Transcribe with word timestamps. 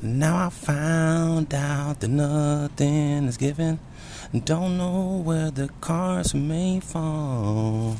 Now 0.00 0.46
I 0.46 0.50
found 0.50 1.54
out 1.54 2.00
that 2.00 2.08
nothing 2.08 3.26
is 3.26 3.36
given. 3.36 3.78
Don't 4.44 4.78
know 4.78 5.22
where 5.24 5.50
the 5.50 5.68
cards 5.80 6.34
may 6.34 6.80
fall. 6.80 7.96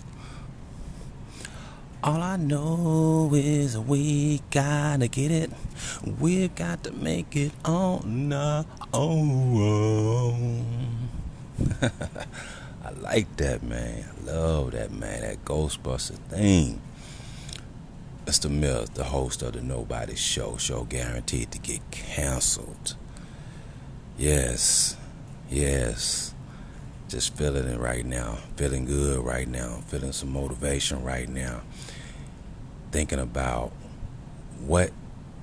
All 2.03 2.21
I 2.21 2.37
know 2.37 3.31
is 3.35 3.79
we 3.79 4.41
gotta 4.51 5.07
get 5.07 5.31
it. 5.31 5.51
We've 6.19 6.53
got 6.55 6.83
to 6.85 6.93
make 6.93 7.37
it 7.37 7.53
on 7.65 8.33
our 8.33 8.65
own. 8.93 10.65
I 11.83 12.91
like 13.01 13.37
that, 13.37 13.63
man. 13.63 14.05
I 14.05 14.25
love 14.25 14.73
that, 14.73 14.91
man. 14.91 15.21
That 15.21 15.45
Ghostbuster 15.45 16.17
thing. 16.29 16.81
Mr. 18.27 18.49
Mills, 18.49 18.89
the 18.91 19.03
host 19.03 19.43
of 19.43 19.55
the 19.55 19.61
Nobody 19.61 20.15
Show, 20.15 20.57
show 20.57 20.85
guaranteed 20.85 21.51
to 21.51 21.59
get 21.59 21.81
canceled. 21.91 22.95
Yes, 24.17 24.97
yes. 25.51 26.33
Just 27.09 27.37
feeling 27.37 27.67
it 27.67 27.81
right 27.81 28.07
now. 28.07 28.39
Feeling 28.57 28.85
good 28.85 29.25
right 29.25 29.49
now. 29.49 29.83
Feeling 29.89 30.13
some 30.13 30.31
motivation 30.31 31.03
right 31.03 31.29
now. 31.29 31.63
Thinking 32.93 33.19
about 33.19 33.73
what 34.61 34.93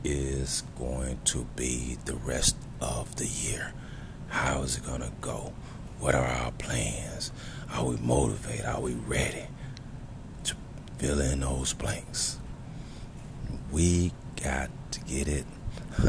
is 0.05 0.63
going 0.77 1.19
to 1.25 1.45
be 1.57 1.97
the 2.05 2.15
rest 2.15 2.55
of 2.79 3.17
the 3.17 3.27
year. 3.27 3.73
How 4.29 4.61
is 4.61 4.77
it 4.77 4.85
going 4.85 5.01
to 5.01 5.11
go? 5.19 5.51
What 5.99 6.15
are 6.15 6.25
our 6.25 6.51
plans? 6.53 7.33
Are 7.73 7.85
we 7.85 7.97
motivated? 7.97 8.65
Are 8.65 8.79
we 8.79 8.93
ready 8.93 9.47
to 10.45 10.55
fill 10.97 11.19
in 11.19 11.41
those 11.41 11.73
blanks? 11.73 12.38
We 13.71 14.11
got 14.43 14.69
to 14.91 14.99
get 15.01 15.27
it. 15.27 15.45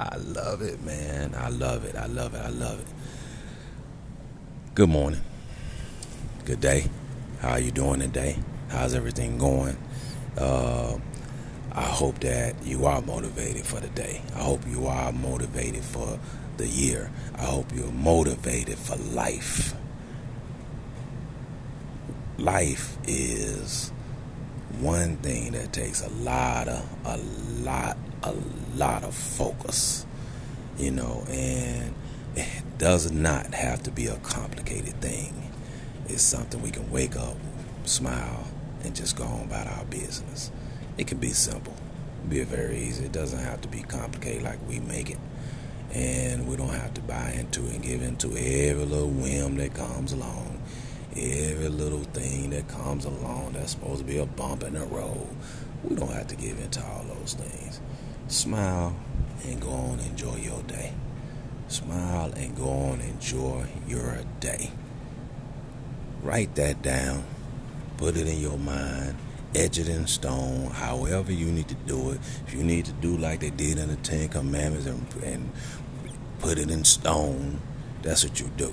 I 0.00 0.16
love 0.16 0.62
it, 0.62 0.82
man. 0.82 1.34
I 1.36 1.48
love 1.50 1.84
it. 1.84 1.94
I 1.94 2.06
love 2.06 2.34
it. 2.34 2.40
I 2.40 2.48
love 2.48 2.80
it. 2.80 2.86
Good 4.74 4.88
morning. 4.88 5.20
Good 6.44 6.60
day. 6.60 6.86
How 7.40 7.50
are 7.50 7.60
you 7.60 7.70
doing 7.70 8.00
today? 8.00 8.36
How's 8.68 8.94
everything 8.94 9.38
going? 9.38 9.76
Uh, 10.36 10.98
I 11.72 11.82
hope 11.82 12.18
that 12.20 12.56
you 12.64 12.86
are 12.86 13.00
motivated 13.02 13.64
for 13.64 13.78
the 13.78 13.88
day. 13.88 14.22
I 14.34 14.40
hope 14.40 14.66
you 14.66 14.86
are 14.86 15.12
motivated 15.12 15.84
for 15.84 16.18
the 16.56 16.66
year. 16.66 17.10
I 17.36 17.44
hope 17.44 17.66
you're 17.74 17.92
motivated 17.92 18.78
for 18.78 18.96
life. 18.96 19.74
Life 22.38 22.96
is 23.06 23.92
one 24.78 25.16
thing 25.18 25.52
that 25.52 25.72
takes 25.72 26.02
a 26.02 26.08
lot 26.08 26.68
of 26.68 26.86
a 27.04 27.16
lot 27.62 27.96
a 28.22 28.32
lot 28.76 29.02
of 29.04 29.14
focus 29.14 30.06
you 30.78 30.90
know 30.90 31.24
and 31.30 31.94
it 32.36 32.78
does 32.78 33.10
not 33.10 33.54
have 33.54 33.82
to 33.82 33.90
be 33.90 34.06
a 34.06 34.16
complicated 34.18 35.00
thing. 35.00 35.50
It's 36.08 36.22
something 36.22 36.62
we 36.62 36.70
can 36.70 36.90
wake 36.90 37.16
up 37.16 37.36
smile 37.84 38.46
and 38.82 38.94
just 38.94 39.16
go 39.16 39.24
on 39.24 39.42
about 39.42 39.66
our 39.66 39.84
business. 39.86 40.50
It 40.96 41.06
can 41.06 41.18
be 41.18 41.30
simple 41.30 41.74
be 42.28 42.44
very 42.44 42.78
easy. 42.78 43.06
It 43.06 43.12
doesn't 43.12 43.38
have 43.38 43.60
to 43.62 43.68
be 43.68 43.82
complicated 43.82 44.42
like 44.42 44.58
we 44.68 44.78
make 44.80 45.10
it. 45.10 45.18
And 45.92 46.46
we 46.46 46.56
don't 46.56 46.68
have 46.68 46.94
to 46.94 47.00
buy 47.00 47.34
into 47.36 47.62
and 47.62 47.82
give 47.82 48.02
into 48.02 48.28
every 48.28 48.84
little 48.84 49.08
whim 49.08 49.56
that 49.56 49.74
comes 49.74 50.12
along 50.12 50.49
every 51.16 51.68
little 51.68 52.04
thing 52.04 52.50
that 52.50 52.68
comes 52.68 53.04
along 53.04 53.52
that's 53.52 53.72
supposed 53.72 53.98
to 53.98 54.04
be 54.04 54.18
a 54.18 54.26
bump 54.26 54.62
in 54.62 54.74
the 54.74 54.86
road. 54.86 55.28
We 55.84 55.96
don't 55.96 56.12
have 56.12 56.28
to 56.28 56.36
give 56.36 56.60
into 56.60 56.84
all 56.84 57.04
those 57.04 57.34
things. 57.34 57.80
Smile 58.28 58.94
and 59.44 59.60
go 59.60 59.70
on 59.70 59.98
enjoy 60.00 60.36
your 60.36 60.62
day. 60.62 60.92
Smile 61.68 62.32
and 62.36 62.56
go 62.56 62.68
on 62.68 63.00
enjoy 63.00 63.66
your 63.88 64.18
day. 64.38 64.70
Write 66.22 66.54
that 66.56 66.82
down. 66.82 67.24
Put 67.96 68.16
it 68.16 68.26
in 68.26 68.40
your 68.40 68.58
mind. 68.58 69.16
Edge 69.54 69.78
it 69.78 69.88
in 69.88 70.06
stone. 70.06 70.70
However 70.70 71.32
you 71.32 71.46
need 71.46 71.68
to 71.68 71.74
do 71.74 72.10
it. 72.10 72.20
If 72.46 72.54
you 72.54 72.62
need 72.62 72.84
to 72.84 72.92
do 72.92 73.16
like 73.16 73.40
they 73.40 73.50
did 73.50 73.78
in 73.78 73.88
the 73.88 73.96
Ten 73.96 74.28
Commandments 74.28 74.86
and, 74.86 75.06
and 75.24 75.50
put 76.38 76.58
it 76.58 76.70
in 76.70 76.84
stone, 76.84 77.60
that's 78.02 78.24
what 78.24 78.38
you 78.40 78.50
do. 78.56 78.72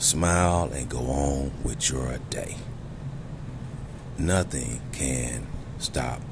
Smile 0.00 0.70
and 0.72 0.88
go 0.88 1.00
on 1.00 1.52
with 1.62 1.90
your 1.90 2.16
day. 2.30 2.56
Nothing 4.16 4.80
can 4.92 5.46
stop 5.78 6.22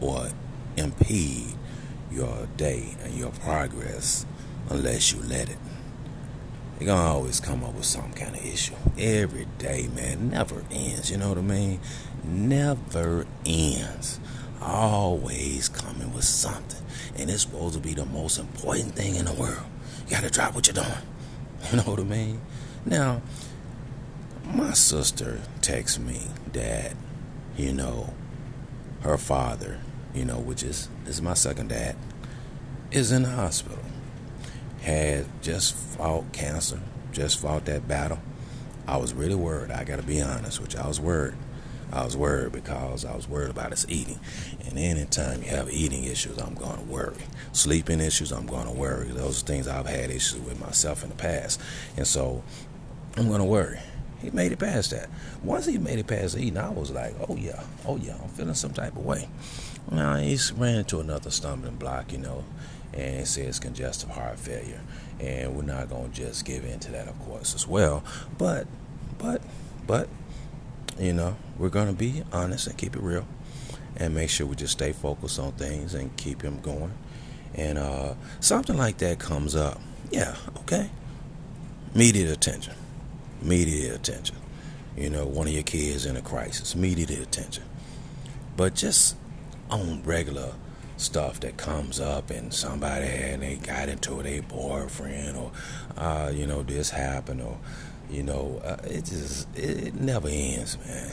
or 0.00 0.30
impede 0.78 1.52
your 2.10 2.48
day 2.56 2.96
and 3.02 3.12
your 3.12 3.30
progress 3.30 4.24
unless 4.70 5.12
you 5.12 5.20
let 5.20 5.50
it. 5.50 5.58
You're 6.80 6.86
gonna 6.86 7.10
always 7.10 7.40
come 7.40 7.62
up 7.62 7.74
with 7.74 7.84
some 7.84 8.10
kind 8.14 8.36
of 8.36 8.42
issue. 8.42 8.72
Every 8.98 9.48
day, 9.58 9.86
man, 9.94 10.30
never 10.30 10.64
ends. 10.70 11.10
You 11.10 11.18
know 11.18 11.28
what 11.28 11.36
I 11.36 11.42
mean? 11.42 11.80
Never 12.24 13.26
ends. 13.44 14.18
Always 14.62 15.68
coming 15.68 16.14
with 16.14 16.24
something. 16.24 16.82
And 17.18 17.28
it's 17.28 17.42
supposed 17.42 17.74
to 17.74 17.80
be 17.80 17.92
the 17.92 18.06
most 18.06 18.38
important 18.38 18.96
thing 18.96 19.16
in 19.16 19.26
the 19.26 19.34
world. 19.34 19.66
You 20.06 20.12
gotta 20.12 20.30
drop 20.30 20.54
what 20.54 20.66
you're 20.66 20.72
doing. 20.72 20.88
You 21.70 21.78
know 21.78 21.84
what 21.84 22.00
I 22.00 22.04
mean? 22.04 22.42
Now, 22.86 23.22
my 24.44 24.72
sister 24.72 25.40
texts 25.62 25.98
me 25.98 26.20
that, 26.52 26.94
you 27.56 27.72
know, 27.72 28.12
her 29.00 29.16
father, 29.16 29.80
you 30.14 30.24
know, 30.24 30.38
which 30.38 30.62
is 30.62 30.88
is 31.06 31.22
my 31.22 31.34
second 31.34 31.68
dad, 31.68 31.96
is 32.90 33.10
in 33.10 33.22
the 33.22 33.30
hospital. 33.30 33.78
Had 34.82 35.26
just 35.40 35.74
fought 35.74 36.30
cancer, 36.32 36.80
just 37.10 37.38
fought 37.38 37.64
that 37.64 37.88
battle. 37.88 38.18
I 38.86 38.98
was 38.98 39.14
really 39.14 39.34
worried. 39.34 39.70
I 39.70 39.84
got 39.84 39.96
to 39.96 40.02
be 40.02 40.20
honest 40.20 40.60
you. 40.60 40.78
I 40.78 40.86
was 40.86 41.00
worried. 41.00 41.36
I 41.92 42.04
was 42.04 42.16
worried 42.16 42.52
because 42.52 43.04
I 43.04 43.14
was 43.14 43.28
worried 43.28 43.50
about 43.50 43.70
his 43.70 43.88
eating. 43.88 44.18
And 44.66 44.78
anytime 44.78 45.42
you 45.42 45.48
have 45.50 45.70
eating 45.72 46.04
issues, 46.04 46.38
I'm 46.38 46.54
going 46.54 46.76
to 46.76 46.84
worry. 46.84 47.22
Sleeping 47.52 48.00
issues, 48.00 48.32
I'm 48.32 48.46
going 48.46 48.66
to 48.66 48.72
worry. 48.72 49.08
Those 49.08 49.42
are 49.42 49.46
things 49.46 49.68
I've 49.68 49.86
had 49.86 50.10
issues 50.10 50.40
with 50.40 50.60
myself 50.60 51.02
in 51.02 51.10
the 51.10 51.14
past. 51.14 51.60
And 51.96 52.06
so 52.06 52.42
I'm 53.16 53.28
gonna 53.28 53.44
worry. 53.44 53.78
He 54.20 54.30
made 54.30 54.50
it 54.50 54.58
past 54.58 54.90
that. 54.90 55.08
Once 55.42 55.66
he 55.66 55.78
made 55.78 55.98
it 55.98 56.06
past 56.06 56.36
eating, 56.36 56.58
I 56.58 56.70
was 56.70 56.90
like, 56.90 57.14
oh 57.28 57.36
yeah, 57.36 57.62
oh 57.86 57.96
yeah, 57.96 58.16
I'm 58.20 58.28
feeling 58.30 58.54
some 58.54 58.72
type 58.72 58.96
of 58.96 59.04
way. 59.04 59.28
Now 59.90 60.16
he 60.16 60.36
ran 60.56 60.78
into 60.78 60.98
another 60.98 61.30
stumbling 61.30 61.76
block, 61.76 62.10
you 62.10 62.18
know, 62.18 62.44
and 62.92 63.20
it 63.20 63.26
says 63.28 63.60
congestive 63.60 64.10
heart 64.10 64.38
failure. 64.40 64.80
And 65.20 65.54
we're 65.54 65.62
not 65.62 65.90
gonna 65.90 66.08
just 66.08 66.44
give 66.44 66.64
in 66.64 66.80
to 66.80 66.92
that, 66.92 67.06
of 67.06 67.18
course, 67.20 67.54
as 67.54 67.68
well. 67.68 68.02
But, 68.36 68.66
but, 69.18 69.42
but, 69.86 70.08
you 70.98 71.12
know, 71.12 71.36
we're 71.56 71.68
gonna 71.68 71.92
be 71.92 72.24
honest 72.32 72.66
and 72.66 72.76
keep 72.76 72.96
it 72.96 73.02
real, 73.02 73.26
and 73.96 74.12
make 74.12 74.30
sure 74.30 74.46
we 74.46 74.56
just 74.56 74.72
stay 74.72 74.92
focused 74.92 75.38
on 75.38 75.52
things 75.52 75.94
and 75.94 76.16
keep 76.16 76.42
him 76.42 76.60
going. 76.60 76.92
And 77.54 77.78
uh, 77.78 78.14
something 78.40 78.76
like 78.76 78.98
that 78.98 79.20
comes 79.20 79.54
up, 79.54 79.80
yeah, 80.10 80.34
okay, 80.62 80.90
immediate 81.94 82.32
attention 82.32 82.74
media 83.44 83.94
attention. 83.94 84.36
You 84.96 85.10
know, 85.10 85.26
one 85.26 85.46
of 85.46 85.52
your 85.52 85.62
kids 85.62 86.06
in 86.06 86.16
a 86.16 86.22
crisis, 86.22 86.74
media 86.74 87.22
attention. 87.22 87.64
But 88.56 88.74
just 88.74 89.16
on 89.70 90.02
regular 90.04 90.54
stuff 90.96 91.40
that 91.40 91.56
comes 91.56 91.98
up 91.98 92.30
and 92.30 92.54
somebody 92.54 93.06
and 93.06 93.42
they 93.42 93.56
got 93.56 93.88
into 93.88 94.20
a 94.20 94.40
boyfriend 94.40 95.36
or, 95.36 95.50
uh, 95.96 96.30
you 96.32 96.46
know, 96.46 96.62
this 96.62 96.90
happened 96.90 97.42
or, 97.42 97.58
you 98.08 98.22
know, 98.22 98.62
uh, 98.64 98.76
it 98.84 99.04
just, 99.04 99.48
it, 99.56 99.94
never 99.94 100.28
ends, 100.28 100.78
man. 100.86 101.10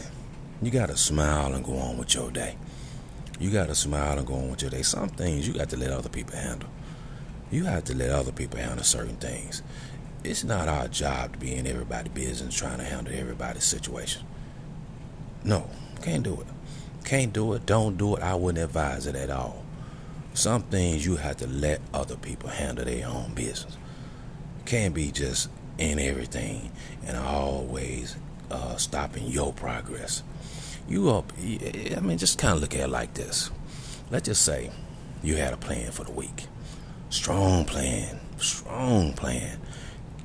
You 0.62 0.70
got 0.70 0.90
to 0.90 0.98
smile 0.98 1.54
and 1.54 1.66
go 1.66 1.76
on 1.78 1.98
with 1.98 2.14
your 2.14 2.30
day. 2.30 2.56
You 3.40 3.50
got 3.50 3.68
to 3.68 3.76
smile 3.76 4.20
and 4.20 4.28
go 4.28 4.36
on 4.36 4.52
with 4.52 4.62
your 4.62 4.70
day. 4.70 4.84
Some 4.84 5.10
things 5.10 5.48
you 5.48 5.56
got 5.56 5.70
to 5.72 5.78
let 5.78 5.90
other 5.90 6.10
people 6.10 6.36
handle. 6.36 6.70
You 7.50 7.64
have 7.64 7.86
to 7.86 7.98
let 7.98 8.12
other 8.12 8.32
people 8.32 8.60
handle 8.60 8.84
certain 8.84 9.16
things 9.16 9.64
it's 10.24 10.44
not 10.44 10.68
our 10.68 10.88
job 10.88 11.34
to 11.34 11.40
be 11.40 11.56
in 11.56 11.66
everybody's 11.66 12.14
business 12.14 12.56
trying 12.56 12.78
to 12.78 12.84
handle 12.84 13.14
everybody's 13.16 13.64
situation. 13.64 14.24
No, 15.44 15.70
can't 16.02 16.24
do 16.24 16.40
it. 16.40 16.48
Can't 17.04 17.34
do 17.34 17.54
it. 17.54 17.66
Don't 17.66 17.98
do 17.98 18.16
it. 18.16 18.24
I 18.24 18.36
wouldn't 18.36 18.64
advise 18.64 19.08
it 19.08 19.16
at 19.16 19.32
all. 19.32 19.64
Some 20.34 20.64
things 20.64 21.06
you 21.06 21.16
have 21.18 21.38
to 21.38 21.48
let 21.48 21.82
other 21.94 22.16
people 22.16 22.50
handle 22.50 22.86
their 22.86 23.08
own 23.08 23.34
business. 23.34 23.78
Can't 24.66 24.94
be 24.94 25.12
just 25.12 25.50
in 25.78 26.00
everything 26.00 26.72
and 27.06 27.18
always 27.18 28.16
uh, 28.52 28.76
stopping 28.76 29.28
your 29.28 29.52
progress. 29.52 30.24
You 30.88 31.10
up? 31.10 31.34
I 31.40 32.00
mean, 32.02 32.18
just 32.18 32.38
kind 32.38 32.54
of 32.54 32.62
look 32.62 32.76
at 32.76 32.82
it 32.82 32.90
like 32.90 33.16
this. 33.16 33.50
Let's 34.12 34.28
just 34.28 34.44
say 34.44 34.70
you 35.24 35.38
had 35.38 35.54
a 35.54 35.58
plan 35.58 35.92
for 35.92 36.04
the 36.04 36.12
week. 36.12 36.46
Strong 37.10 37.66
plan. 37.66 38.20
Strong 38.38 39.14
plan 39.14 39.60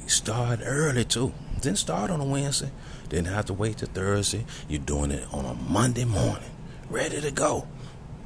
Start 0.06 0.61
early 0.64 1.05
too. 1.05 1.32
Didn't 1.61 1.79
start 1.79 2.11
on 2.11 2.20
a 2.20 2.25
Wednesday. 2.25 2.70
Didn't 3.08 3.26
have 3.26 3.47
to 3.47 3.53
wait 3.53 3.79
till 3.79 3.88
Thursday. 3.88 4.44
You're 4.69 4.81
doing 4.81 5.11
it 5.11 5.26
on 5.32 5.44
a 5.44 5.55
Monday 5.55 6.05
morning. 6.05 6.50
Ready 6.88 7.20
to 7.20 7.31
go. 7.31 7.67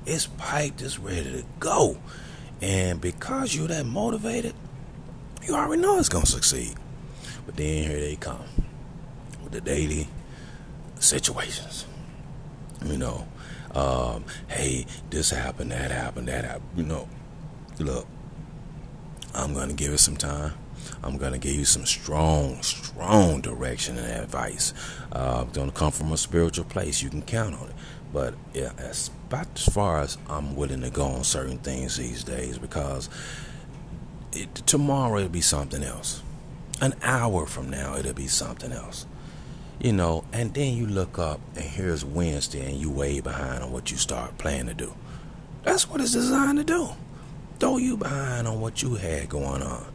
It's 0.04 0.26
piped, 0.26 0.82
it's 0.82 0.98
ready 0.98 1.30
to 1.30 1.44
go. 1.58 1.98
And 2.60 3.00
because 3.00 3.54
you're 3.54 3.68
that 3.68 3.86
motivated, 3.86 4.54
you 5.42 5.54
already 5.54 5.80
know 5.80 5.98
it's 5.98 6.08
gonna 6.10 6.26
succeed. 6.26 6.74
But 7.46 7.56
then 7.56 7.84
here 7.84 7.98
they 8.00 8.16
come 8.16 8.44
with 9.42 9.52
the 9.52 9.60
daily 9.60 10.08
situations. 10.98 11.86
You 12.84 12.98
know, 12.98 13.26
um, 13.74 14.24
hey, 14.48 14.86
this 15.08 15.30
happened, 15.30 15.72
that 15.72 15.90
happened, 15.90 16.28
that 16.28 16.44
happened. 16.44 16.70
You 16.76 16.84
know, 16.84 17.08
look, 17.78 18.06
I'm 19.34 19.54
gonna 19.54 19.72
give 19.72 19.92
it 19.92 19.98
some 19.98 20.16
time. 20.16 20.52
I'm 21.02 21.16
going 21.16 21.32
to 21.32 21.38
give 21.38 21.54
you 21.54 21.64
some 21.64 21.86
strong, 21.86 22.62
strong 22.62 23.40
direction 23.40 23.98
and 23.98 24.22
advice. 24.22 24.74
Uh, 25.12 25.44
going 25.44 25.70
to 25.70 25.76
come 25.76 25.92
from 25.92 26.12
a 26.12 26.16
spiritual 26.16 26.64
place. 26.64 27.02
You 27.02 27.10
can 27.10 27.22
count 27.22 27.54
on 27.54 27.68
it. 27.68 27.74
But 28.12 28.34
yeah, 28.54 28.72
as 28.78 29.10
about 29.28 29.46
as 29.54 29.72
far 29.72 30.00
as 30.00 30.18
I'm 30.28 30.56
willing 30.56 30.80
to 30.82 30.90
go 30.90 31.04
on 31.04 31.24
certain 31.24 31.58
things 31.58 31.96
these 31.96 32.24
days 32.24 32.58
because 32.58 33.08
it, 34.32 34.52
tomorrow 34.66 35.18
it'll 35.18 35.28
be 35.28 35.40
something 35.40 35.84
else. 35.84 36.22
An 36.80 36.94
hour 37.02 37.46
from 37.46 37.70
now 37.70 37.96
it'll 37.96 38.12
be 38.12 38.26
something 38.26 38.72
else. 38.72 39.06
You 39.80 39.92
know, 39.92 40.24
and 40.32 40.52
then 40.52 40.76
you 40.76 40.86
look 40.86 41.18
up 41.18 41.40
and 41.54 41.64
here's 41.64 42.04
Wednesday 42.04 42.68
and 42.68 42.78
you 42.78 42.90
way 42.90 43.20
behind 43.20 43.62
on 43.62 43.72
what 43.72 43.90
you 43.90 43.96
start 43.96 44.36
planning 44.36 44.66
to 44.66 44.74
do. 44.74 44.94
That's 45.62 45.88
what 45.88 46.00
it's 46.00 46.12
designed 46.12 46.58
to 46.58 46.64
do. 46.64 46.88
Throw 47.60 47.76
you 47.76 47.96
behind 47.96 48.48
on 48.48 48.60
what 48.60 48.82
you 48.82 48.96
had 48.96 49.28
going 49.28 49.62
on. 49.62 49.86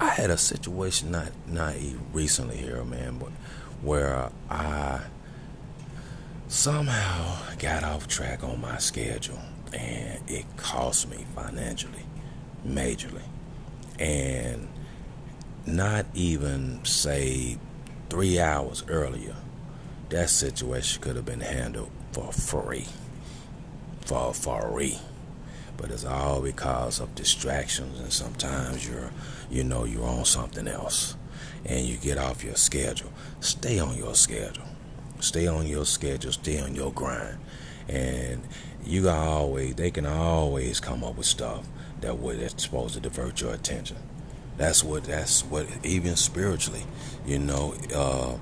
I 0.00 0.08
had 0.08 0.30
a 0.30 0.36
situation 0.36 1.10
not 1.10 1.30
not 1.46 1.74
recently 2.12 2.56
here, 2.56 2.82
man, 2.84 3.18
but 3.18 3.30
where 3.82 4.30
I 4.50 5.00
somehow 6.48 7.38
got 7.58 7.84
off 7.84 8.08
track 8.08 8.42
on 8.42 8.60
my 8.60 8.78
schedule, 8.78 9.40
and 9.72 10.18
it 10.28 10.44
cost 10.56 11.08
me 11.08 11.24
financially, 11.34 12.04
majorly, 12.66 13.22
and 13.98 14.68
not 15.66 16.06
even 16.14 16.84
say 16.84 17.58
three 18.10 18.38
hours 18.40 18.84
earlier, 18.88 19.36
that 20.10 20.30
situation 20.30 21.02
could 21.02 21.16
have 21.16 21.24
been 21.24 21.40
handled 21.40 21.90
for 22.12 22.32
free, 22.32 22.86
for 24.04 24.34
free 24.34 24.98
but 25.76 25.90
it's 25.90 26.04
all 26.04 26.40
because 26.40 27.00
of 27.00 27.14
distractions 27.14 28.00
and 28.00 28.12
sometimes 28.12 28.88
you're 28.88 29.10
you 29.50 29.64
know 29.64 29.84
you're 29.84 30.06
on 30.06 30.24
something 30.24 30.68
else 30.68 31.16
and 31.66 31.86
you 31.86 31.96
get 31.96 32.18
off 32.18 32.44
your 32.44 32.56
schedule. 32.56 33.12
Stay 33.40 33.78
on 33.78 33.96
your 33.96 34.14
schedule. 34.14 34.64
Stay 35.20 35.46
on 35.46 35.66
your 35.66 35.84
schedule. 35.84 36.32
Stay 36.32 36.60
on 36.60 36.74
your 36.74 36.92
grind. 36.92 37.38
And 37.88 38.42
you 38.84 39.08
always 39.08 39.74
they 39.74 39.90
can 39.90 40.06
always 40.06 40.80
come 40.80 41.04
up 41.04 41.16
with 41.16 41.26
stuff 41.26 41.66
that 42.00 42.18
would 42.18 42.40
that's 42.40 42.62
supposed 42.62 42.94
to 42.94 43.00
divert 43.00 43.40
your 43.40 43.54
attention. 43.54 43.96
That's 44.56 44.84
what 44.84 45.04
that's 45.04 45.44
what 45.44 45.66
even 45.82 46.16
spiritually 46.16 46.84
you 47.26 47.38
know 47.38 47.74
uh 47.94 48.36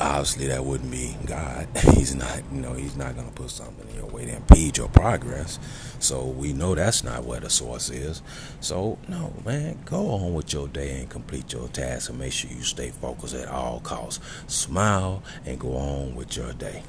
obviously 0.00 0.48
that 0.48 0.64
wouldn't 0.64 0.90
be 0.90 1.16
God. 1.26 1.68
He's 1.94 2.14
not, 2.14 2.42
you 2.52 2.60
know, 2.60 2.74
he's 2.74 2.96
not 2.96 3.14
going 3.14 3.26
to 3.26 3.32
put 3.32 3.50
something 3.50 3.88
in 3.88 3.96
your 3.96 4.06
way 4.06 4.26
to 4.26 4.36
impede 4.36 4.76
your 4.76 4.88
progress. 4.88 5.58
So 5.98 6.26
we 6.26 6.52
know 6.52 6.74
that's 6.74 7.04
not 7.04 7.24
where 7.24 7.40
the 7.40 7.50
source 7.50 7.90
is. 7.90 8.22
So 8.60 8.98
no, 9.08 9.32
man, 9.44 9.78
go 9.84 10.10
on 10.10 10.34
with 10.34 10.52
your 10.52 10.68
day 10.68 11.00
and 11.00 11.08
complete 11.08 11.52
your 11.52 11.68
task 11.68 12.10
and 12.10 12.18
make 12.18 12.32
sure 12.32 12.50
you 12.50 12.62
stay 12.62 12.90
focused 12.90 13.34
at 13.34 13.48
all 13.48 13.80
costs. 13.80 14.24
Smile 14.46 15.22
and 15.44 15.58
go 15.58 15.76
on 15.76 16.14
with 16.14 16.36
your 16.36 16.52
day. 16.52 16.82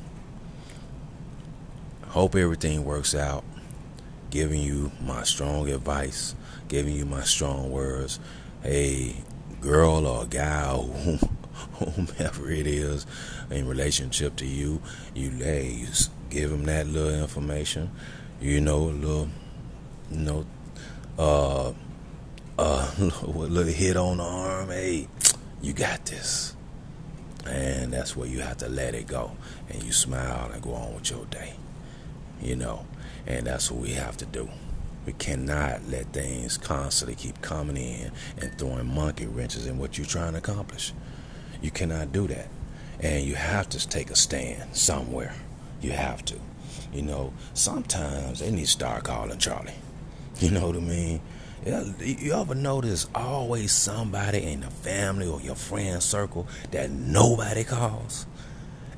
Hope 2.07 2.35
everything 2.35 2.83
works 2.85 3.13
out. 3.13 3.43
Giving 4.29 4.61
you 4.61 4.91
my 5.01 5.23
strong 5.23 5.69
advice, 5.69 6.35
giving 6.67 6.95
you 6.95 7.05
my 7.05 7.23
strong 7.23 7.71
words. 7.71 8.19
Hey, 8.63 9.17
girl 9.61 10.05
or 10.05 10.25
guy 10.25 10.73
whomever 11.79 12.49
it 12.49 12.67
is 12.67 13.05
in 13.49 13.67
relationship 13.67 14.35
to 14.37 14.45
you, 14.45 14.81
you 15.13 15.31
lay, 15.31 15.85
give 16.29 16.49
them 16.49 16.65
that 16.65 16.87
little 16.87 17.21
information, 17.21 17.91
you 18.41 18.59
know, 18.59 18.77
a 18.77 18.91
little, 18.91 19.29
you 20.11 20.19
know, 20.19 20.45
uh, 21.17 21.71
uh, 22.57 22.91
a 23.23 23.27
little 23.27 23.71
hit 23.71 23.97
on 23.97 24.17
the 24.17 24.23
arm. 24.23 24.69
Hey, 24.69 25.07
you 25.61 25.73
got 25.73 26.05
this, 26.05 26.55
and 27.45 27.93
that's 27.93 28.15
where 28.15 28.27
you 28.27 28.41
have 28.41 28.57
to 28.57 28.69
let 28.69 28.93
it 28.95 29.07
go, 29.07 29.31
and 29.69 29.81
you 29.83 29.91
smile 29.91 30.51
and 30.51 30.61
go 30.61 30.73
on 30.73 30.95
with 30.95 31.09
your 31.09 31.25
day, 31.25 31.53
you 32.41 32.55
know, 32.55 32.85
and 33.25 33.47
that's 33.47 33.71
what 33.71 33.81
we 33.81 33.91
have 33.91 34.17
to 34.17 34.25
do. 34.25 34.49
We 35.05 35.13
cannot 35.13 35.87
let 35.87 36.13
things 36.13 36.57
constantly 36.57 37.15
keep 37.15 37.39
coming 37.41 37.77
in 37.77 38.11
and 38.39 38.57
throwing 38.57 38.87
monkey 38.87 39.27
wrenches 39.27 39.67
in 39.67 39.77
what 39.77 39.97
you're 39.97 40.07
trying 40.07 40.31
to 40.31 40.39
accomplish. 40.39 40.93
You 41.65 41.71
cannot 41.71 42.11
do 42.11 42.27
that. 42.27 42.47
And 42.99 43.25
you 43.25 43.33
have 43.33 43.69
to 43.69 43.89
take 43.89 44.11
a 44.11 44.15
stand 44.15 44.75
somewhere. 44.75 45.33
You 45.81 45.93
have 45.93 46.23
to. 46.25 46.35
You 46.93 47.01
know, 47.01 47.33
sometimes 47.55 48.39
they 48.39 48.51
need 48.51 48.65
to 48.65 48.71
start 48.71 49.03
calling 49.03 49.39
Charlie. 49.39 49.73
You 50.39 50.51
know 50.51 50.67
what 50.67 50.75
I 50.75 50.79
mean? 50.79 51.21
You 51.65 52.33
ever 52.33 52.53
notice 52.53 53.07
always 53.15 53.71
somebody 53.71 54.43
in 54.43 54.59
the 54.59 54.69
family 54.69 55.25
or 55.27 55.41
your 55.41 55.55
friend 55.55 56.03
circle 56.03 56.47
that 56.69 56.91
nobody 56.91 57.63
calls? 57.63 58.27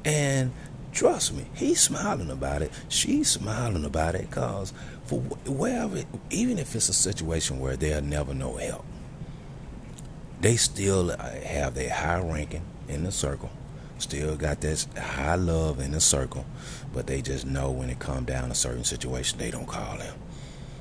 And 0.04 0.52
trust 0.92 1.34
me, 1.36 1.46
he's 1.56 1.80
smiling 1.80 2.30
about 2.30 2.64
it. 2.64 2.72
She's 2.90 3.30
smiling 3.30 3.86
about 3.86 4.16
it 4.16 4.30
because 4.30 4.74
for 5.06 5.22
wherever, 5.46 6.04
even 6.32 6.60
if 6.60 6.76
it's 6.76 6.90
a 6.90 6.94
situation 6.94 7.62
where 7.62 7.78
they'll 7.78 8.02
never 8.02 8.34
know 8.34 8.58
help, 8.58 8.84
they 10.42 10.56
still 10.56 11.12
uh, 11.12 11.18
have 11.18 11.74
their 11.74 11.90
high 11.90 12.20
ranking 12.20 12.64
in 12.88 13.04
the 13.04 13.12
circle, 13.12 13.50
still 13.98 14.36
got 14.36 14.62
this 14.62 14.88
high 14.96 15.36
love 15.36 15.80
in 15.80 15.92
the 15.92 16.00
circle, 16.00 16.46
but 16.94 17.08
they 17.08 17.22
just 17.22 17.46
know 17.46 17.72
when 17.72 17.90
it 17.90 18.00
come 18.00 18.26
down 18.26 18.50
to 18.50 18.56
certain 18.56 18.84
situation, 18.84 19.40
they 19.40 19.52
don't 19.52 19.68
call 19.68 19.98
them. 19.98 20.16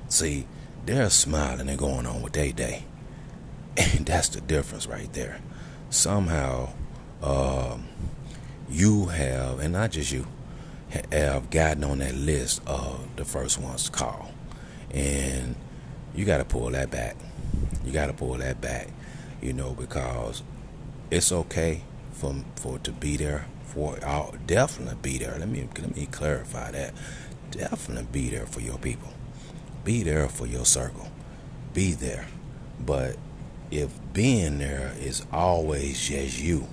See, 0.09 0.47
they're 0.85 1.11
smiling 1.11 1.69
and 1.69 1.79
going 1.79 2.07
on 2.07 2.23
with 2.23 2.35
their 2.35 2.53
day, 2.53 2.85
and 3.77 4.07
that's 4.07 4.29
the 4.29 4.41
difference 4.41 4.87
right 4.87 5.13
there. 5.13 5.41
Somehow, 5.91 6.71
um, 7.23 7.87
you 8.69 9.07
have, 9.07 9.61
and 9.61 9.73
not 9.73 9.93
just 9.93 10.13
you, 10.13 10.27
have 11.11 11.51
gotten 11.51 11.83
on 11.85 11.99
that 11.99 12.15
list 12.15 12.63
of 12.67 13.17
the 13.17 13.25
first 13.25 13.59
ones 13.59 13.85
to 13.85 13.91
call, 13.91 14.31
and 14.91 15.57
you 16.15 16.25
got 16.25 16.39
to 16.39 16.45
pull 16.45 16.71
that 16.71 16.91
back. 16.91 17.17
You 17.85 17.93
got 17.93 18.07
to 18.07 18.13
pull 18.13 18.35
that 18.35 18.61
back 18.61 18.89
you 19.47 19.53
know, 19.53 19.75
because 19.75 20.43
it's 21.09 21.31
okay 21.31 21.83
for 22.13 22.35
for 22.57 22.79
to 22.81 22.91
be 22.91 23.17
there 23.17 23.47
for 23.63 23.97
I'll 24.05 24.35
definitely 24.47 24.97
be 25.01 25.19
there. 25.19 25.37
Let 25.39 25.49
me 25.49 25.69
let 25.79 25.95
me 25.95 26.07
clarify 26.07 26.73
that. 26.73 26.93
Definitely 27.53 28.09
be 28.11 28.29
there 28.31 28.47
for 28.47 28.61
your 28.61 28.79
people. 28.79 29.13
Be 29.85 30.03
there 30.03 30.29
for 30.29 30.47
your 30.47 30.65
circle. 30.65 31.09
Be 31.73 31.93
there. 31.93 32.27
But 32.85 33.17
if 33.71 33.91
being 34.13 34.59
there 34.59 34.93
is 34.99 35.25
always 35.33 36.09
just 36.09 36.41
you, 36.41 36.67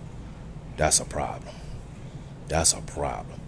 that's 0.76 1.00
a 1.00 1.06
problem. 1.06 1.54
That's 2.48 2.74
a 2.74 2.82
problem. 2.82 3.40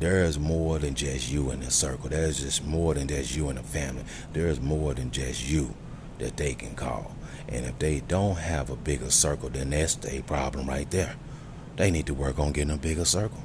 There 0.00 0.24
is 0.24 0.38
more 0.38 0.78
than 0.78 0.94
just 0.94 1.30
you 1.30 1.50
in 1.50 1.60
the 1.60 1.70
circle. 1.70 2.08
There 2.08 2.24
is 2.24 2.40
just 2.40 2.64
more 2.64 2.94
than 2.94 3.08
just 3.08 3.36
you 3.36 3.50
in 3.50 3.56
the 3.56 3.62
family. 3.62 4.04
There 4.32 4.48
is 4.48 4.60
more 4.60 4.94
than 4.94 5.10
just 5.10 5.48
you 5.48 5.74
that 6.18 6.36
they 6.36 6.54
can 6.54 6.74
call. 6.74 7.13
And 7.48 7.66
if 7.66 7.78
they 7.78 8.00
don't 8.00 8.38
have 8.38 8.70
a 8.70 8.76
bigger 8.76 9.10
circle, 9.10 9.50
then 9.50 9.70
that's 9.70 9.98
a 10.06 10.22
problem 10.22 10.66
right 10.66 10.90
there. 10.90 11.16
They 11.76 11.90
need 11.90 12.06
to 12.06 12.14
work 12.14 12.38
on 12.38 12.52
getting 12.52 12.74
a 12.74 12.78
bigger 12.78 13.04
circle. 13.04 13.42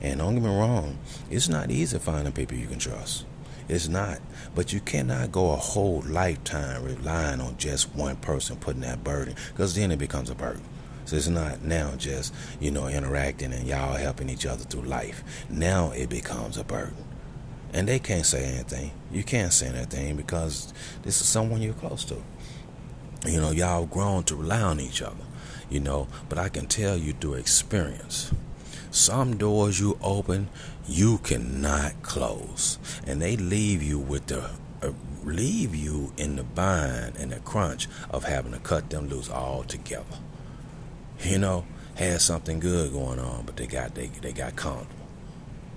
And 0.00 0.18
don't 0.18 0.34
get 0.34 0.42
me 0.42 0.50
wrong, 0.50 0.98
it's 1.30 1.48
not 1.48 1.70
easy 1.70 1.98
finding 1.98 2.32
people 2.32 2.56
you 2.56 2.66
can 2.66 2.78
trust. 2.78 3.24
It's 3.68 3.88
not. 3.88 4.18
But 4.54 4.72
you 4.72 4.80
cannot 4.80 5.32
go 5.32 5.52
a 5.52 5.56
whole 5.56 6.02
lifetime 6.06 6.84
relying 6.84 7.40
on 7.40 7.56
just 7.56 7.94
one 7.94 8.16
person 8.16 8.56
putting 8.56 8.82
that 8.82 9.04
burden, 9.04 9.34
because 9.52 9.74
then 9.74 9.90
it 9.90 9.98
becomes 9.98 10.30
a 10.30 10.34
burden. 10.34 10.62
So 11.04 11.16
it's 11.16 11.28
not 11.28 11.62
now 11.62 11.94
just, 11.96 12.34
you 12.58 12.72
know, 12.72 12.88
interacting 12.88 13.52
and 13.52 13.66
y'all 13.66 13.94
helping 13.94 14.28
each 14.28 14.44
other 14.44 14.64
through 14.64 14.82
life. 14.82 15.22
Now 15.48 15.92
it 15.92 16.08
becomes 16.08 16.56
a 16.56 16.64
burden. 16.64 16.96
And 17.72 17.86
they 17.86 17.98
can't 17.98 18.26
say 18.26 18.44
anything. 18.44 18.92
You 19.12 19.22
can't 19.22 19.52
say 19.52 19.68
anything 19.68 20.16
because 20.16 20.72
this 21.02 21.20
is 21.20 21.28
someone 21.28 21.62
you're 21.62 21.74
close 21.74 22.04
to. 22.06 22.16
You 23.26 23.40
know, 23.40 23.50
y'all 23.50 23.86
grown 23.86 24.22
to 24.24 24.36
rely 24.36 24.62
on 24.62 24.78
each 24.78 25.02
other, 25.02 25.24
you 25.68 25.80
know, 25.80 26.06
but 26.28 26.38
I 26.38 26.48
can 26.48 26.66
tell 26.66 26.96
you 26.96 27.12
through 27.12 27.34
experience. 27.34 28.32
Some 28.90 29.36
doors 29.36 29.80
you 29.80 29.98
open, 30.00 30.48
you 30.86 31.18
cannot 31.18 32.02
close. 32.02 32.78
And 33.06 33.20
they 33.20 33.36
leave 33.36 33.82
you 33.82 33.98
with 33.98 34.26
the 34.26 34.50
uh, 34.82 34.92
leave 35.24 35.74
you 35.74 36.12
in 36.16 36.36
the 36.36 36.44
bind 36.44 37.16
and 37.16 37.32
the 37.32 37.40
crunch 37.40 37.88
of 38.10 38.24
having 38.24 38.52
to 38.52 38.58
cut 38.58 38.90
them 38.90 39.08
loose 39.08 39.30
altogether. 39.30 40.04
You 41.20 41.38
know, 41.38 41.66
had 41.96 42.20
something 42.20 42.60
good 42.60 42.92
going 42.92 43.18
on, 43.18 43.44
but 43.44 43.56
they 43.56 43.66
got 43.66 43.94
they 43.94 44.06
they 44.06 44.32
got 44.32 44.54
comfortable. 44.54 44.95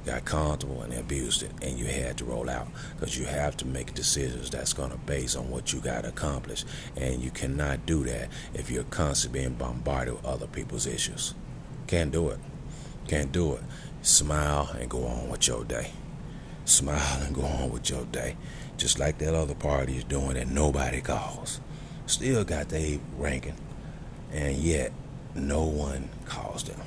Got 0.05 0.25
comfortable 0.25 0.81
and 0.81 0.93
abused 0.93 1.43
it, 1.43 1.51
and 1.61 1.77
you 1.77 1.85
had 1.85 2.17
to 2.17 2.25
roll 2.25 2.49
out 2.49 2.67
because 2.95 3.17
you 3.17 3.25
have 3.25 3.57
to 3.57 3.65
make 3.65 3.93
decisions 3.93 4.49
that's 4.49 4.73
going 4.73 4.91
to 4.91 4.97
base 4.97 5.35
on 5.35 5.49
what 5.49 5.73
you 5.73 5.79
got 5.79 6.03
to 6.03 6.09
accomplish, 6.09 6.65
and 6.95 7.21
you 7.21 7.31
cannot 7.31 7.85
do 7.85 8.03
that 8.05 8.29
if 8.53 8.69
you're 8.69 8.83
constantly 8.85 9.41
being 9.41 9.53
bombarded 9.53 10.15
with 10.15 10.25
other 10.25 10.47
people's 10.47 10.87
issues. 10.87 11.33
Can't 11.87 12.11
do 12.11 12.29
it. 12.29 12.39
Can't 13.07 13.31
do 13.31 13.53
it. 13.53 13.63
Smile 14.01 14.69
and 14.79 14.89
go 14.89 15.05
on 15.05 15.29
with 15.29 15.47
your 15.47 15.63
day. 15.63 15.91
Smile 16.65 17.21
and 17.23 17.35
go 17.35 17.41
on 17.41 17.71
with 17.71 17.89
your 17.89 18.05
day, 18.05 18.37
just 18.77 18.99
like 18.99 19.17
that 19.17 19.33
other 19.33 19.55
party 19.55 19.97
is 19.97 20.03
doing 20.03 20.35
that 20.35 20.47
nobody 20.47 21.01
calls. 21.01 21.59
Still 22.05 22.43
got 22.43 22.69
their 22.69 22.99
ranking, 23.17 23.55
and 24.31 24.55
yet 24.57 24.91
no 25.35 25.63
one 25.63 26.09
calls 26.25 26.63
them. 26.63 26.79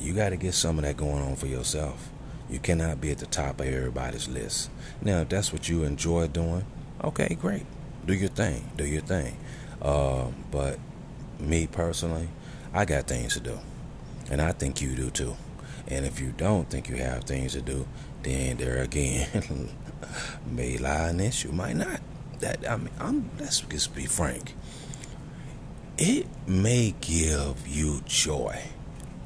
You 0.00 0.14
got 0.14 0.30
to 0.30 0.36
get 0.36 0.54
some 0.54 0.78
of 0.78 0.84
that 0.84 0.96
going 0.96 1.22
on 1.22 1.36
for 1.36 1.46
yourself. 1.46 2.10
You 2.48 2.58
cannot 2.58 3.00
be 3.00 3.10
at 3.10 3.18
the 3.18 3.26
top 3.26 3.60
of 3.60 3.66
everybody's 3.66 4.28
list. 4.28 4.70
Now, 5.02 5.20
if 5.20 5.28
that's 5.28 5.52
what 5.52 5.68
you 5.68 5.84
enjoy 5.84 6.28
doing, 6.28 6.64
okay, 7.04 7.36
great. 7.38 7.66
Do 8.06 8.14
your 8.14 8.30
thing. 8.30 8.70
Do 8.76 8.86
your 8.86 9.02
thing. 9.02 9.36
Uh, 9.80 10.28
but 10.50 10.78
me 11.38 11.66
personally, 11.66 12.28
I 12.72 12.86
got 12.86 13.06
things 13.06 13.34
to 13.34 13.40
do. 13.40 13.58
And 14.30 14.40
I 14.40 14.52
think 14.52 14.80
you 14.80 14.96
do 14.96 15.10
too. 15.10 15.36
And 15.86 16.06
if 16.06 16.18
you 16.18 16.32
don't 16.36 16.68
think 16.70 16.88
you 16.88 16.96
have 16.96 17.24
things 17.24 17.52
to 17.52 17.60
do, 17.60 17.86
then 18.22 18.56
there 18.56 18.78
again 18.78 19.68
may 20.46 20.78
lie 20.78 21.08
an 21.08 21.20
issue. 21.20 21.52
Might 21.52 21.76
not. 21.76 22.00
That 22.40 22.68
I 22.68 22.76
mean, 22.76 22.90
I'm. 22.98 23.30
Let's 23.38 23.60
just 23.60 23.94
be 23.94 24.06
frank. 24.06 24.54
It 25.98 26.26
may 26.46 26.94
give 27.00 27.66
you 27.68 28.00
joy 28.06 28.62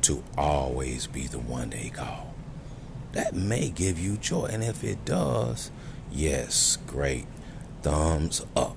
to 0.05 0.23
always 0.37 1.07
be 1.07 1.27
the 1.27 1.39
one 1.39 1.71
they 1.71 1.89
call. 1.89 2.35
That 3.13 3.35
may 3.35 3.71
give 3.71 3.99
you 3.99 4.17
joy. 4.17 4.47
And 4.47 4.63
if 4.63 4.85
it 4.85 5.05
does, 5.05 5.71
yes, 6.11 6.79
great. 6.87 7.27
Thumbs 7.83 8.45
up. 8.57 8.77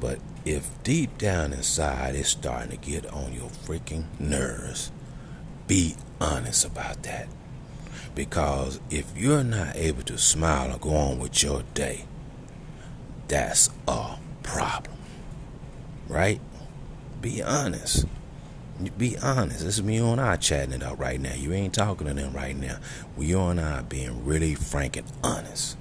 But 0.00 0.18
if 0.44 0.68
deep 0.82 1.16
down 1.18 1.52
inside 1.52 2.14
it's 2.14 2.30
starting 2.30 2.70
to 2.70 2.76
get 2.76 3.06
on 3.06 3.32
your 3.32 3.48
freaking 3.48 4.04
nerves, 4.18 4.90
be 5.66 5.94
honest 6.20 6.64
about 6.64 7.02
that. 7.04 7.28
Because 8.14 8.80
if 8.90 9.16
you're 9.16 9.44
not 9.44 9.76
able 9.76 10.02
to 10.02 10.18
smile 10.18 10.70
and 10.70 10.80
go 10.80 10.94
on 10.94 11.18
with 11.18 11.42
your 11.42 11.62
day, 11.74 12.04
that's 13.28 13.70
a 13.88 14.16
problem. 14.42 14.96
Right? 16.08 16.40
Be 17.20 17.42
honest. 17.42 18.03
Be 18.90 19.16
honest. 19.18 19.60
This 19.60 19.78
is 19.78 19.82
me 19.82 19.98
and 19.98 20.20
I 20.20 20.36
chatting 20.36 20.74
it 20.74 20.82
up 20.82 20.98
right 20.98 21.20
now. 21.20 21.34
You 21.34 21.52
ain't 21.52 21.74
talking 21.74 22.06
to 22.06 22.14
them 22.14 22.32
right 22.32 22.56
now. 22.56 22.78
We 23.16 23.26
you 23.26 23.40
and 23.40 23.60
I 23.60 23.82
being 23.82 24.24
really 24.24 24.54
frank 24.54 24.96
and 24.96 25.10
honest. 25.22 25.76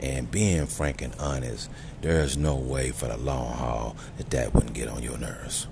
And 0.00 0.30
being 0.30 0.66
frank 0.66 1.02
and 1.02 1.14
honest, 1.18 1.70
there's 2.02 2.36
no 2.36 2.56
way 2.56 2.90
for 2.90 3.06
the 3.06 3.16
long 3.16 3.56
haul 3.56 3.96
that 4.18 4.30
that 4.30 4.54
wouldn't 4.54 4.74
get 4.74 4.88
on 4.88 5.02
your 5.02 5.16
nerves. 5.16 5.66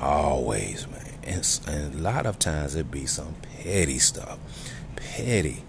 Always, 0.00 0.88
man. 0.88 1.00
And, 1.22 1.60
and 1.68 1.94
a 1.94 1.98
lot 1.98 2.26
of 2.26 2.38
times 2.38 2.74
it 2.74 2.90
be 2.90 3.06
some 3.06 3.36
petty 3.62 3.98
stuff. 3.98 4.38
Petty. 4.96 5.62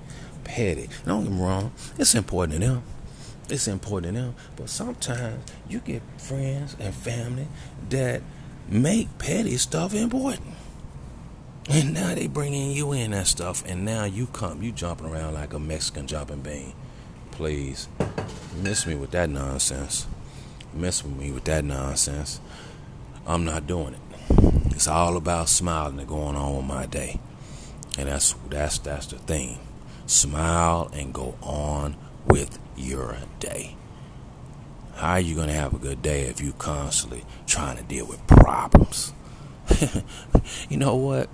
Petty. 0.44 0.90
Don't 1.06 1.24
get 1.24 1.34
me 1.34 1.42
wrong. 1.42 1.72
It's 1.98 2.16
important 2.16 2.62
to 2.62 2.68
them. 2.68 2.84
It's 3.50 3.68
important 3.68 4.16
to 4.16 4.22
them. 4.22 4.36
But 4.56 4.70
sometimes 4.70 5.44
you 5.70 5.80
get 5.80 6.02
friends 6.18 6.76
and 6.80 6.94
family 6.94 7.48
that 7.90 8.22
make 8.70 9.18
petty 9.18 9.58
stuff 9.58 9.94
important. 9.94 10.56
And 11.68 11.94
now 11.94 12.14
they 12.14 12.28
bringing 12.28 12.72
you 12.72 12.92
in 12.92 13.12
that 13.12 13.26
stuff, 13.28 13.64
and 13.66 13.84
now 13.84 14.04
you 14.04 14.28
come, 14.28 14.62
you 14.62 14.72
jumping 14.72 15.08
around 15.08 15.34
like 15.34 15.54
a 15.54 15.60
Mexican 15.60 16.06
jumping 16.06 16.42
bean. 16.42 16.74
Please, 17.32 17.88
miss 18.62 18.86
me 18.86 18.96
with 18.96 19.12
that 19.12 19.30
nonsense. 19.30 20.06
Miss 20.74 21.04
me 21.04 21.32
with 21.32 21.46
that 21.46 21.66
nonsense. 21.66 22.40
I'm 23.26 23.46
not 23.46 23.66
doing 23.66 23.96
it. 23.96 24.00
It's 24.76 24.88
all 24.88 25.18
about 25.18 25.50
smiling 25.50 25.98
and 26.00 26.08
going 26.08 26.36
on 26.36 26.58
with 26.58 26.66
my 26.66 26.86
day, 26.86 27.20
and 27.98 28.10
that's 28.10 28.36
that's 28.50 28.78
that's 28.80 29.08
the 29.08 29.18
thing. 29.18 29.58
Smile 30.06 30.92
and 30.94 31.14
go 31.14 31.36
on 31.42 31.96
with 32.28 32.60
your 32.76 33.18
day. 33.40 33.76
How 34.96 35.12
are 35.12 35.20
you 35.20 35.36
going 35.36 35.48
to 35.48 35.54
have 35.54 35.74
a 35.74 35.78
good 35.78 36.02
day 36.02 36.22
if 36.22 36.40
you're 36.40 36.54
constantly 36.54 37.26
trying 37.46 37.78
to 37.78 37.84
deal 37.84 38.08
with 38.08 38.26
problems? 38.28 39.14
you 40.70 40.78
know 40.78 40.96
what? 40.96 41.30